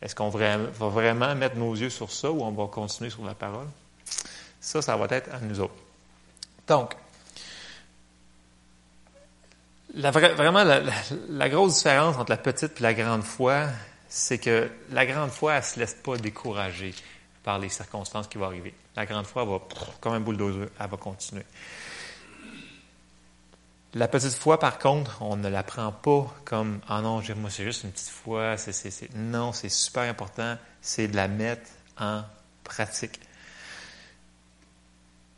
Est-ce 0.00 0.14
qu'on 0.14 0.30
va 0.30 0.88
vraiment 0.88 1.34
mettre 1.34 1.56
nos 1.56 1.74
yeux 1.74 1.90
sur 1.90 2.10
ça 2.10 2.30
ou 2.30 2.42
on 2.42 2.52
va 2.52 2.66
continuer 2.68 3.10
sur 3.10 3.24
la 3.24 3.34
parole? 3.34 3.66
Ça, 4.60 4.80
ça 4.80 4.96
va 4.96 5.06
être 5.10 5.32
à 5.34 5.40
nous 5.40 5.60
autres. 5.60 5.74
Donc, 6.66 6.96
vraiment, 9.94 10.64
la, 10.64 11.48
grosse 11.48 11.76
différence 11.76 12.16
entre 12.16 12.30
la 12.30 12.36
petite 12.36 12.80
et 12.80 12.82
la 12.82 12.94
grande 12.94 13.22
foi, 13.22 13.66
c'est 14.08 14.38
que 14.38 14.70
la 14.90 15.06
grande 15.06 15.30
foi, 15.30 15.54
elle 15.54 15.60
ne 15.60 15.64
se 15.64 15.80
laisse 15.80 15.94
pas 15.94 16.16
décourager 16.16 16.94
par 17.42 17.58
les 17.58 17.68
circonstances 17.68 18.26
qui 18.26 18.38
vont 18.38 18.46
arriver. 18.46 18.74
La 18.96 19.06
grande 19.06 19.26
foi 19.26 19.44
va, 19.44 19.60
comme 20.00 20.14
un 20.14 20.20
bulldozer, 20.20 20.68
elle 20.80 20.88
va 20.88 20.96
continuer. 20.96 21.44
La 23.94 24.08
petite 24.08 24.34
foi, 24.34 24.58
par 24.58 24.78
contre, 24.78 25.22
on 25.22 25.36
ne 25.36 25.48
la 25.48 25.62
prend 25.62 25.90
pas 25.92 26.34
comme 26.44 26.80
Ah 26.88 27.00
non, 27.00 27.22
moi 27.36 27.50
c'est 27.50 27.64
juste 27.64 27.84
une 27.84 27.92
petite 27.92 28.10
foi. 28.10 28.56
Non, 29.14 29.52
c'est 29.52 29.68
super 29.68 30.02
important. 30.02 30.58
C'est 30.82 31.08
de 31.08 31.16
la 31.16 31.28
mettre 31.28 31.70
en 31.98 32.22
pratique. 32.62 33.20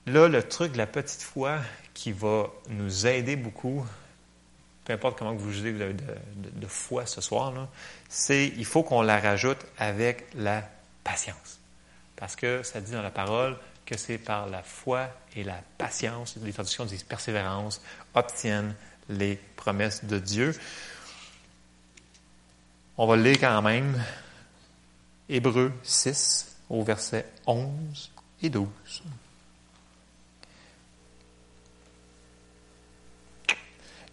Là, 0.07 0.27
le 0.27 0.43
truc 0.43 0.73
de 0.73 0.79
la 0.79 0.87
petite 0.87 1.23
foi 1.23 1.59
qui 1.95 2.13
va 2.13 2.51
nous 2.69 3.07
aider 3.07 3.37
beaucoup, 3.37 3.85
peu 4.85 4.93
importe 4.93 5.19
comment 5.19 5.35
vous 5.35 5.53
jugez 5.53 5.71
vous 5.71 5.83
avez 5.83 5.95
de, 5.95 6.67
foi 6.67 7.07
ce 7.07 7.21
soir, 7.21 7.53
c'est 8.09 8.49
il 8.57 8.65
faut 8.65 8.83
qu'on 8.83 9.03
la 9.03 9.21
rajoute 9.21 9.65
avec 9.79 10.27
la 10.35 10.63
patience. 11.05 11.58
Parce 12.19 12.35
que 12.35 12.65
ça 12.65 12.81
dit 12.81 12.91
dans 12.93 13.03
la 13.03 13.13
parole 13.13 13.57
que 13.87 13.97
c'est 13.97 14.19
par 14.19 14.49
la 14.49 14.63
foi 14.63 15.09
et 15.37 15.45
la 15.45 15.61
patience, 15.79 16.37
les 16.43 16.53
traductions 16.53 16.85
disent 16.85 17.05
persévérance, 17.05 17.81
obtiennent 18.13 18.75
les 19.09 19.37
promesses 19.57 20.05
de 20.05 20.19
Dieu. 20.19 20.55
On 22.97 23.07
va 23.07 23.17
le 23.17 23.23
lire 23.23 23.39
quand 23.39 23.63
même. 23.63 24.03
Hébreu 25.29 25.73
6 25.85 26.57
au 26.69 26.83
verset 26.83 27.25
11 27.47 28.11
et 28.43 28.51
12. 28.51 28.67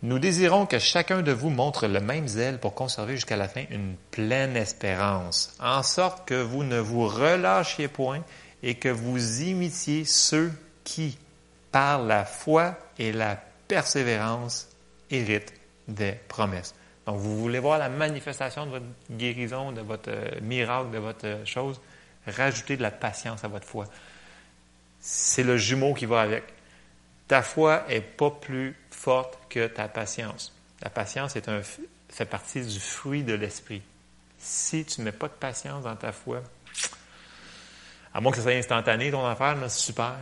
Nous 0.02 0.20
désirons 0.20 0.66
que 0.66 0.78
chacun 0.78 1.22
de 1.22 1.32
vous 1.32 1.50
montre 1.50 1.88
le 1.88 2.00
même 2.00 2.28
zèle 2.28 2.60
pour 2.60 2.76
conserver 2.76 3.16
jusqu'à 3.16 3.38
la 3.38 3.48
fin 3.48 3.64
une 3.70 3.96
pleine 4.12 4.56
espérance, 4.58 5.56
en 5.60 5.84
sorte 5.84 6.28
que 6.28 6.42
vous 6.42 6.64
ne 6.64 6.80
vous 6.80 7.08
relâchiez 7.08 7.88
point 7.88 8.22
et 8.62 8.76
que 8.76 8.90
vous 8.90 9.42
imitiez 9.42 10.06
ceux 10.06 10.52
qui, 10.84 11.18
par 11.72 12.04
la 12.04 12.26
foi 12.26 12.78
et 13.00 13.12
la 13.12 13.38
persévérance, 13.68 14.70
héritent 15.10 15.54
des 15.88 16.14
promesses. 16.28 16.76
Donc, 17.06 17.18
vous 17.18 17.38
voulez 17.38 17.60
voir 17.60 17.78
la 17.78 17.90
manifestation 17.90 18.66
de 18.66 18.72
votre 18.72 18.86
guérison, 19.12 19.72
de 19.72 19.82
votre 19.82 20.10
euh, 20.10 20.42
miracle, 20.42 20.90
de 20.92 20.98
votre 20.98 21.28
euh, 21.28 21.46
chose, 21.46 21.80
rajoutez 22.26 22.78
de 22.78 22.82
la 22.82 22.92
patience 22.92 23.44
à 23.44 23.48
votre 23.48 23.68
foi. 23.68 23.86
C'est 25.00 25.44
le 25.44 25.58
jumeau 25.58 25.94
qui 25.94 26.08
va 26.08 26.22
avec. 26.22 26.44
Ta 27.28 27.44
foi 27.44 27.84
est 27.90 28.02
pas 28.02 28.32
plus 28.32 28.76
forte 29.06 29.38
que 29.50 29.68
ta 29.68 29.88
patience. 29.88 30.52
La 30.82 30.90
patience 30.90 31.38
fait 32.10 32.26
partie 32.26 32.62
du 32.62 32.80
fruit 32.80 33.22
de 33.22 33.36
l'esprit. 33.36 33.84
Si 34.40 34.84
tu 34.84 35.02
ne 35.02 35.06
mets 35.06 35.12
pas 35.12 35.28
de 35.28 35.34
patience 35.34 35.84
dans 35.84 35.96
ta 35.96 36.12
foi, 36.12 36.42
à 38.16 38.20
moins 38.20 38.32
que 38.32 38.38
ça 38.38 38.44
soit 38.44 38.54
instantané, 38.54 39.12
ton 39.12 39.24
affaire, 39.24 39.58
c'est 39.68 39.92
super, 39.92 40.16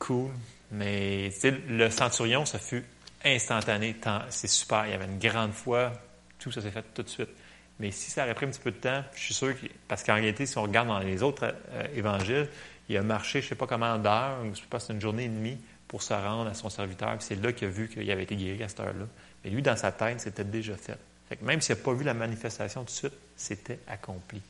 cool. 0.00 0.32
Mais 0.72 1.30
le 1.68 1.88
centurion, 1.90 2.44
ça 2.44 2.58
fut 2.58 2.84
instantané, 3.24 3.94
c'est 4.30 4.48
super. 4.48 4.84
Il 4.86 4.90
y 4.90 4.94
avait 4.94 5.04
une 5.04 5.20
grande 5.20 5.52
foi, 5.52 5.92
tout 6.40 6.50
ça 6.50 6.60
s'est 6.60 6.72
fait 6.72 6.84
tout 6.92 7.04
de 7.04 7.08
suite. 7.08 7.30
Mais 7.78 7.92
si 7.92 8.10
ça 8.10 8.24
aurait 8.24 8.34
pris 8.34 8.46
un 8.46 8.50
petit 8.50 8.60
peu 8.60 8.72
de 8.72 8.78
temps, 8.78 9.04
je 9.14 9.22
suis 9.22 9.34
sûr 9.34 9.54
que, 9.54 9.66
parce 9.86 10.02
qu'en 10.02 10.14
réalité, 10.14 10.44
si 10.44 10.58
on 10.58 10.62
regarde 10.62 10.88
dans 10.88 10.98
les 10.98 11.22
autres 11.22 11.54
euh, 11.70 11.86
évangiles, 11.94 12.48
il 12.88 12.96
a 12.96 13.02
marché, 13.02 13.40
je 13.40 13.46
ne 13.46 13.48
sais 13.50 13.54
pas 13.54 13.68
comment 13.68 13.96
d'heures, 13.96 14.38
je 14.42 14.48
ne 14.48 14.54
sais 14.54 14.62
pas, 14.68 14.80
c'est 14.80 14.92
une 14.92 15.00
journée 15.00 15.24
et 15.24 15.28
demie 15.28 15.58
pour 15.94 16.02
se 16.02 16.12
rendre 16.12 16.50
à 16.50 16.54
son 16.54 16.68
serviteur. 16.70 17.14
c'est 17.20 17.40
là 17.40 17.52
qu'il 17.52 17.68
a 17.68 17.70
vu 17.70 17.88
qu'il 17.88 18.10
avait 18.10 18.24
été 18.24 18.34
guéri 18.34 18.60
à 18.64 18.68
cette 18.68 18.80
heure-là. 18.80 19.06
Mais 19.44 19.50
lui, 19.50 19.62
dans 19.62 19.76
sa 19.76 19.92
tête, 19.92 20.20
c'était 20.20 20.42
déjà 20.42 20.74
fait. 20.76 20.98
même 21.40 21.60
s'il 21.60 21.76
n'a 21.76 21.82
pas 21.82 21.92
vu 21.92 22.02
la 22.02 22.14
manifestation 22.14 22.80
tout 22.80 22.86
de 22.86 22.90
suite, 22.90 23.12
c'était 23.36 23.78
accompli. 23.86 24.42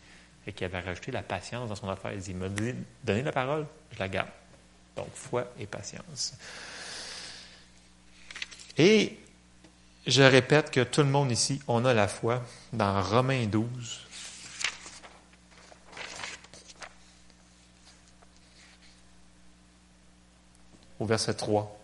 Et 0.46 0.54
qu'il 0.54 0.64
avait 0.64 0.80
rajouté 0.80 1.12
la 1.12 1.22
patience 1.22 1.68
dans 1.68 1.74
son 1.74 1.90
affaire. 1.90 2.14
Il 2.14 2.20
dit, 2.20 2.32
m'a 2.32 2.48
donné 2.48 3.22
la 3.22 3.30
parole, 3.30 3.66
je 3.92 3.98
la 3.98 4.08
garde. 4.08 4.30
Donc, 4.96 5.08
foi 5.12 5.52
et 5.58 5.66
patience. 5.66 6.32
Et 8.78 9.18
je 10.06 10.22
répète 10.22 10.70
que 10.70 10.80
tout 10.80 11.02
le 11.02 11.10
monde 11.10 11.30
ici, 11.30 11.60
on 11.68 11.84
a 11.84 11.92
la 11.92 12.08
foi. 12.08 12.42
Dans 12.72 13.02
Romains 13.02 13.44
12, 13.44 14.03
au 21.04 21.06
verset 21.06 21.34
3. 21.34 21.78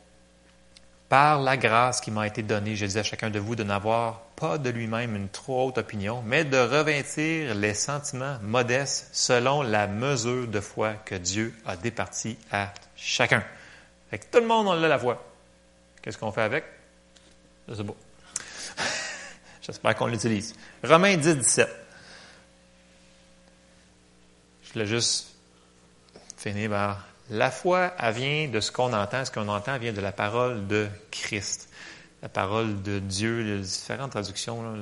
Par 1.11 1.43
la 1.43 1.57
grâce 1.57 2.01
qui 2.01 2.11
m'a 2.11 2.27
été 2.27 2.43
donnée, 2.43 2.75
je 2.75 2.87
dis 2.87 2.99
à 2.99 3.03
chacun 3.03 3.31
de 3.31 3.39
vous 3.39 3.55
de 3.55 3.65
n'avoir 3.65 4.21
pas 4.37 4.57
de 4.57 4.71
lui-même 4.71 5.15
une 5.15 5.29
trop 5.29 5.69
haute 5.69 5.77
opinion, 5.77 6.23
mais 6.25 6.45
de 6.45 6.57
revêtir 6.57 7.55
les 7.55 7.75
sentiments 7.75 8.39
modestes 8.43 9.11
selon 9.13 9.63
la 9.63 9.87
mesure 9.87 10.49
de 10.49 10.61
foi 10.61 10.95
que 11.05 11.15
Dieu 11.17 11.55
a 11.67 11.77
départie 11.77 12.39
à 12.51 12.73
chacun. 12.97 13.45
Fait 14.11 14.19
tout 14.31 14.41
le 14.41 14.47
monde, 14.47 14.69
on 14.69 14.83
a 14.83 14.89
la 14.89 14.99
foi. 14.99 15.23
Qu'est-ce 16.01 16.17
qu'on 16.17 16.33
fait 16.33 16.43
avec? 16.43 16.65
Je 17.69 17.75
sais. 17.75 17.83
J'espère 19.63 19.95
qu'on 19.97 20.07
l'utilise. 20.07 20.55
Romains 20.83 21.17
10, 21.17 21.37
17. 21.37 21.69
Je 24.63 24.73
voulais 24.73 24.87
juste 24.87 25.35
finir 26.39 26.71
par 26.71 27.05
la 27.31 27.51
foi, 27.51 27.93
vient 28.13 28.49
de 28.49 28.61
ce 28.61 28.73
qu'on 28.73 28.93
entend. 28.93 29.25
Ce 29.25 29.31
qu'on 29.31 29.49
entend 29.49 29.79
vient 29.79 29.93
de 29.93 30.01
la 30.01 30.13
parole 30.13 30.67
de 30.67 30.89
Christ. 31.11 31.69
La 32.23 32.29
parole 32.29 32.83
de 32.83 32.99
Dieu. 32.99 33.41
Il 33.41 33.49
y 33.49 33.53
a 33.53 33.59
différentes 33.59 34.11
traductions 34.11 34.75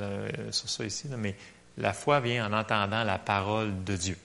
sur 0.50 0.68
ça 0.68 0.84
ici, 0.84 1.08
mais 1.16 1.36
la 1.76 1.92
foi 1.92 2.20
vient 2.20 2.50
en 2.50 2.52
entendant 2.52 3.04
la 3.04 3.18
parole 3.18 3.84
de 3.84 3.96
Dieu. 3.96 4.18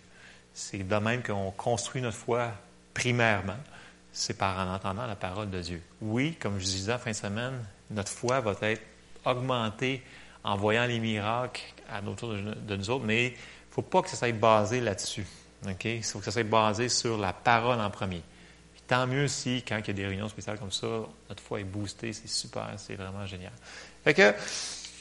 C'est 0.54 0.88
de 0.88 0.96
même 0.96 1.22
qu'on 1.22 1.52
construit 1.52 2.02
notre 2.02 2.18
foi 2.18 2.52
primairement. 2.94 3.58
C'est 4.12 4.38
par 4.38 4.58
en 4.58 4.74
entendant 4.74 5.06
la 5.06 5.16
parole 5.16 5.50
de 5.50 5.60
Dieu. 5.60 5.82
Oui, 6.02 6.36
comme 6.40 6.60
je 6.60 6.66
disais 6.66 6.94
en 6.94 7.00
fin 7.00 7.12
de 7.12 7.16
semaine, 7.16 7.66
notre 7.90 8.12
foi 8.12 8.40
va 8.40 8.56
être 8.62 8.82
augmentée 9.26 10.04
en 10.44 10.56
voyant 10.56 10.86
les 10.86 11.00
miracles 11.00 11.64
à 11.90 12.02
autour 12.08 12.34
de 12.34 12.76
nous 12.76 12.90
autres, 12.90 13.06
mais 13.06 13.28
il 13.28 13.32
ne 13.32 13.38
faut 13.72 13.82
pas 13.82 14.02
que 14.02 14.10
ça 14.10 14.16
soit 14.16 14.32
basé 14.32 14.82
là-dessus. 14.82 15.26
Il 15.84 16.04
faut 16.04 16.20
que 16.20 16.26
ça 16.26 16.32
soit 16.32 16.44
basé 16.44 16.90
sur 16.90 17.18
la 17.18 17.34
parole 17.34 17.80
en 17.80 17.90
premier. 17.90 18.22
tant 18.88 19.08
mieux 19.08 19.28
si, 19.28 19.64
quand 19.68 19.78
il 19.80 19.88
y 19.88 19.90
a 19.92 19.94
des 19.94 20.08
réunions 20.08 20.30
spéciales 20.30 20.60
comme 20.60 20.72
ça, 20.72 20.88
notre 21.30 21.42
foi 21.42 21.62
est 21.62 21.64
boostée, 21.64 22.14
c'est 22.14 22.28
super, 22.28 22.70
c'est 22.78 22.96
vraiment 22.96 23.26
génial. 23.26 23.54
Fait 24.04 24.14
que, 24.14 24.34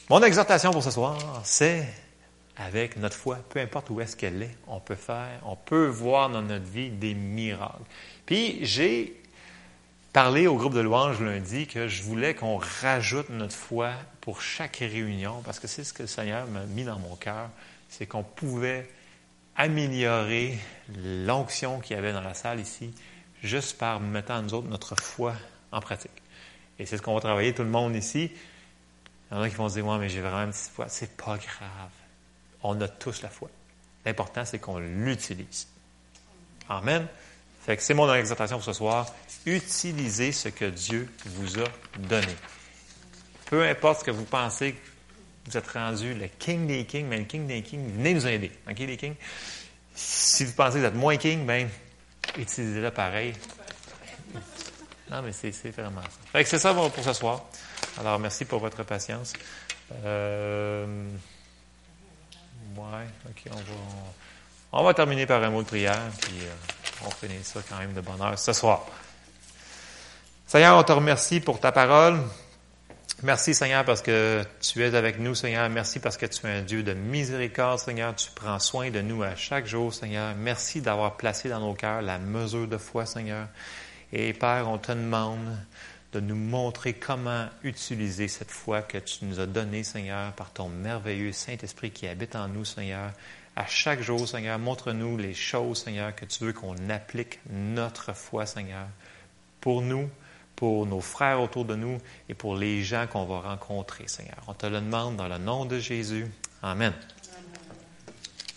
mon 0.09 0.21
exhortation 0.23 0.71
pour 0.71 0.83
ce 0.83 0.91
soir, 0.91 1.41
c'est 1.43 1.87
avec 2.55 2.97
notre 2.97 3.15
foi, 3.15 3.39
peu 3.49 3.59
importe 3.59 3.89
où 3.89 3.99
est-ce 3.99 4.15
qu'elle 4.15 4.43
est, 4.43 4.57
on 4.67 4.79
peut 4.79 4.95
faire, 4.95 5.39
on 5.45 5.55
peut 5.55 5.87
voir 5.87 6.29
dans 6.29 6.41
notre 6.41 6.65
vie 6.65 6.89
des 6.89 7.13
miracles. 7.13 7.83
Puis 8.25 8.59
j'ai 8.65 9.21
parlé 10.13 10.45
au 10.45 10.55
groupe 10.55 10.75
de 10.75 10.79
louanges 10.79 11.19
lundi 11.19 11.65
que 11.65 11.87
je 11.87 12.03
voulais 12.03 12.35
qu'on 12.35 12.57
rajoute 12.57 13.29
notre 13.29 13.55
foi 13.55 13.91
pour 14.21 14.41
chaque 14.41 14.77
réunion, 14.77 15.41
parce 15.43 15.59
que 15.59 15.67
c'est 15.67 15.83
ce 15.83 15.91
que 15.91 16.03
le 16.03 16.07
Seigneur 16.07 16.47
m'a 16.47 16.65
mis 16.65 16.83
dans 16.83 16.99
mon 16.99 17.15
cœur, 17.15 17.49
c'est 17.89 18.05
qu'on 18.05 18.23
pouvait 18.23 18.87
améliorer 19.55 20.57
l'onction 21.25 21.79
qu'il 21.79 21.95
y 21.95 21.99
avait 21.99 22.13
dans 22.13 22.21
la 22.21 22.33
salle 22.33 22.59
ici, 22.59 22.93
juste 23.41 23.77
par 23.77 23.99
mettant 23.99 24.41
nous 24.41 24.53
autres 24.53 24.67
notre 24.67 24.95
foi 24.95 25.33
en 25.71 25.79
pratique. 25.79 26.11
Et 26.79 26.85
c'est 26.85 26.97
ce 26.97 27.01
qu'on 27.01 27.13
va 27.13 27.21
travailler 27.21 27.53
tout 27.53 27.63
le 27.63 27.69
monde 27.69 27.95
ici. 27.95 28.31
Il 29.31 29.35
y 29.35 29.39
en 29.39 29.41
a 29.41 29.49
qui 29.49 29.55
vont 29.55 29.69
se 29.69 29.75
dire, 29.75 29.85
moi, 29.85 29.97
mais 29.97 30.09
j'ai 30.09 30.21
vraiment 30.21 30.43
une 30.43 30.51
petite 30.51 30.71
foi. 30.71 30.87
C'est 30.89 31.15
pas 31.15 31.37
grave. 31.37 31.91
On 32.61 32.79
a 32.81 32.87
tous 32.87 33.21
la 33.21 33.29
foi. 33.29 33.49
L'important, 34.05 34.45
c'est 34.45 34.59
qu'on 34.59 34.79
l'utilise. 34.79 35.67
Amen. 36.69 37.07
Fait 37.65 37.77
que 37.77 37.83
c'est 37.83 37.93
mon 37.93 38.13
exhortation 38.13 38.57
pour 38.57 38.65
ce 38.65 38.73
soir. 38.73 39.07
Utilisez 39.45 40.31
ce 40.31 40.49
que 40.49 40.65
Dieu 40.65 41.09
vous 41.25 41.59
a 41.59 41.65
donné. 41.99 42.35
Peu 43.45 43.65
importe 43.67 44.01
ce 44.01 44.05
que 44.05 44.11
vous 44.11 44.25
pensez, 44.25 44.75
vous 45.45 45.57
êtes 45.57 45.67
rendu 45.67 46.13
le 46.13 46.27
king 46.27 46.67
des 46.67 46.85
kings, 46.85 47.05
mais 47.05 47.17
le 47.17 47.25
king 47.25 47.47
des 47.47 47.61
kings, 47.61 47.85
venez 47.95 48.13
nous 48.13 48.27
aider. 48.27 48.51
OK, 48.69 48.79
les 48.79 48.97
kings? 48.97 49.15
Si 49.95 50.45
vous 50.45 50.53
pensez 50.53 50.75
que 50.75 50.79
vous 50.79 50.85
êtes 50.85 50.95
moins 50.95 51.17
king, 51.17 51.45
bien, 51.45 51.67
utilisez-le 52.37 52.91
pareil. 52.91 53.33
Non, 55.11 55.21
mais 55.21 55.31
c'est 55.31 55.51
vraiment 55.69 56.01
ça. 56.01 56.43
C'est 56.43 56.57
ça 56.57 56.73
pour 56.73 56.91
ce 57.03 57.13
soir. 57.13 57.43
Alors, 57.99 58.17
merci 58.19 58.45
pour 58.45 58.59
votre 58.59 58.83
patience. 58.83 59.33
Euh, 60.03 60.85
ouais, 62.75 63.07
OK, 63.29 63.51
on 63.51 63.55
va, 63.55 63.63
on, 64.71 64.83
va 64.83 64.93
terminer 64.93 65.25
par 65.25 65.43
un 65.43 65.49
mot 65.49 65.61
de 65.61 65.67
prière, 65.67 66.01
puis 66.21 66.39
euh, 66.41 67.05
on 67.05 67.11
finit 67.11 67.43
ça 67.43 67.59
quand 67.69 67.77
même 67.77 67.93
de 67.93 68.01
bonne 68.01 68.21
heure 68.21 68.39
ce 68.39 68.53
soir. 68.53 68.85
Seigneur, 70.47 70.77
on 70.77 70.83
te 70.83 70.91
remercie 70.91 71.39
pour 71.39 71.59
ta 71.59 71.71
parole. 71.71 72.19
Merci 73.21 73.53
Seigneur 73.53 73.85
parce 73.85 74.01
que 74.01 74.43
tu 74.59 74.83
es 74.83 74.95
avec 74.95 75.17
nous, 75.17 75.33
Seigneur. 75.33 75.69
Merci 75.69 75.99
parce 75.99 76.17
que 76.17 76.25
tu 76.25 76.45
es 76.45 76.49
un 76.49 76.61
Dieu 76.61 76.83
de 76.83 76.93
miséricorde, 76.93 77.79
Seigneur. 77.79 78.13
Tu 78.15 78.29
prends 78.35 78.59
soin 78.59 78.89
de 78.91 78.99
nous 78.99 79.23
à 79.23 79.35
chaque 79.35 79.65
jour, 79.65 79.93
Seigneur. 79.93 80.35
Merci 80.35 80.81
d'avoir 80.81 81.15
placé 81.15 81.47
dans 81.47 81.61
nos 81.61 81.73
cœurs 81.73 82.01
la 82.01 82.19
mesure 82.19 82.67
de 82.67 82.77
foi, 82.77 83.05
Seigneur. 83.05 83.47
Et 84.11 84.33
Père, 84.33 84.67
on 84.67 84.77
te 84.77 84.91
demande 84.91 85.57
de 86.11 86.19
nous 86.19 86.35
montrer 86.35 86.93
comment 86.93 87.47
utiliser 87.63 88.27
cette 88.27 88.51
foi 88.51 88.81
que 88.81 88.97
tu 88.97 89.25
nous 89.25 89.39
as 89.39 89.47
donnée, 89.47 89.83
Seigneur, 89.83 90.33
par 90.33 90.51
ton 90.51 90.69
merveilleux 90.69 91.31
Saint-Esprit 91.31 91.91
qui 91.91 92.07
habite 92.07 92.35
en 92.35 92.47
nous, 92.47 92.65
Seigneur. 92.65 93.11
À 93.55 93.65
chaque 93.67 94.01
jour, 94.01 94.27
Seigneur, 94.27 94.59
montre-nous 94.59 95.17
les 95.17 95.33
choses, 95.33 95.83
Seigneur, 95.83 96.13
que 96.13 96.25
tu 96.25 96.43
veux 96.43 96.53
qu'on 96.53 96.89
applique 96.89 97.39
notre 97.49 98.13
foi, 98.13 98.45
Seigneur, 98.45 98.87
pour 99.61 99.81
nous, 99.81 100.09
pour 100.63 100.85
nos 100.85 101.01
frères 101.01 101.41
autour 101.41 101.65
de 101.65 101.75
nous 101.75 101.97
et 102.29 102.33
pour 102.33 102.55
les 102.55 102.83
gens 102.83 103.05
qu'on 103.05 103.25
va 103.25 103.41
rencontrer, 103.41 104.07
Seigneur. 104.07 104.37
On 104.47 104.53
te 104.53 104.65
le 104.65 104.79
demande 104.79 105.17
dans 105.17 105.27
le 105.27 105.37
nom 105.37 105.65
de 105.65 105.77
Jésus. 105.77 106.25
Amen. 106.61 106.93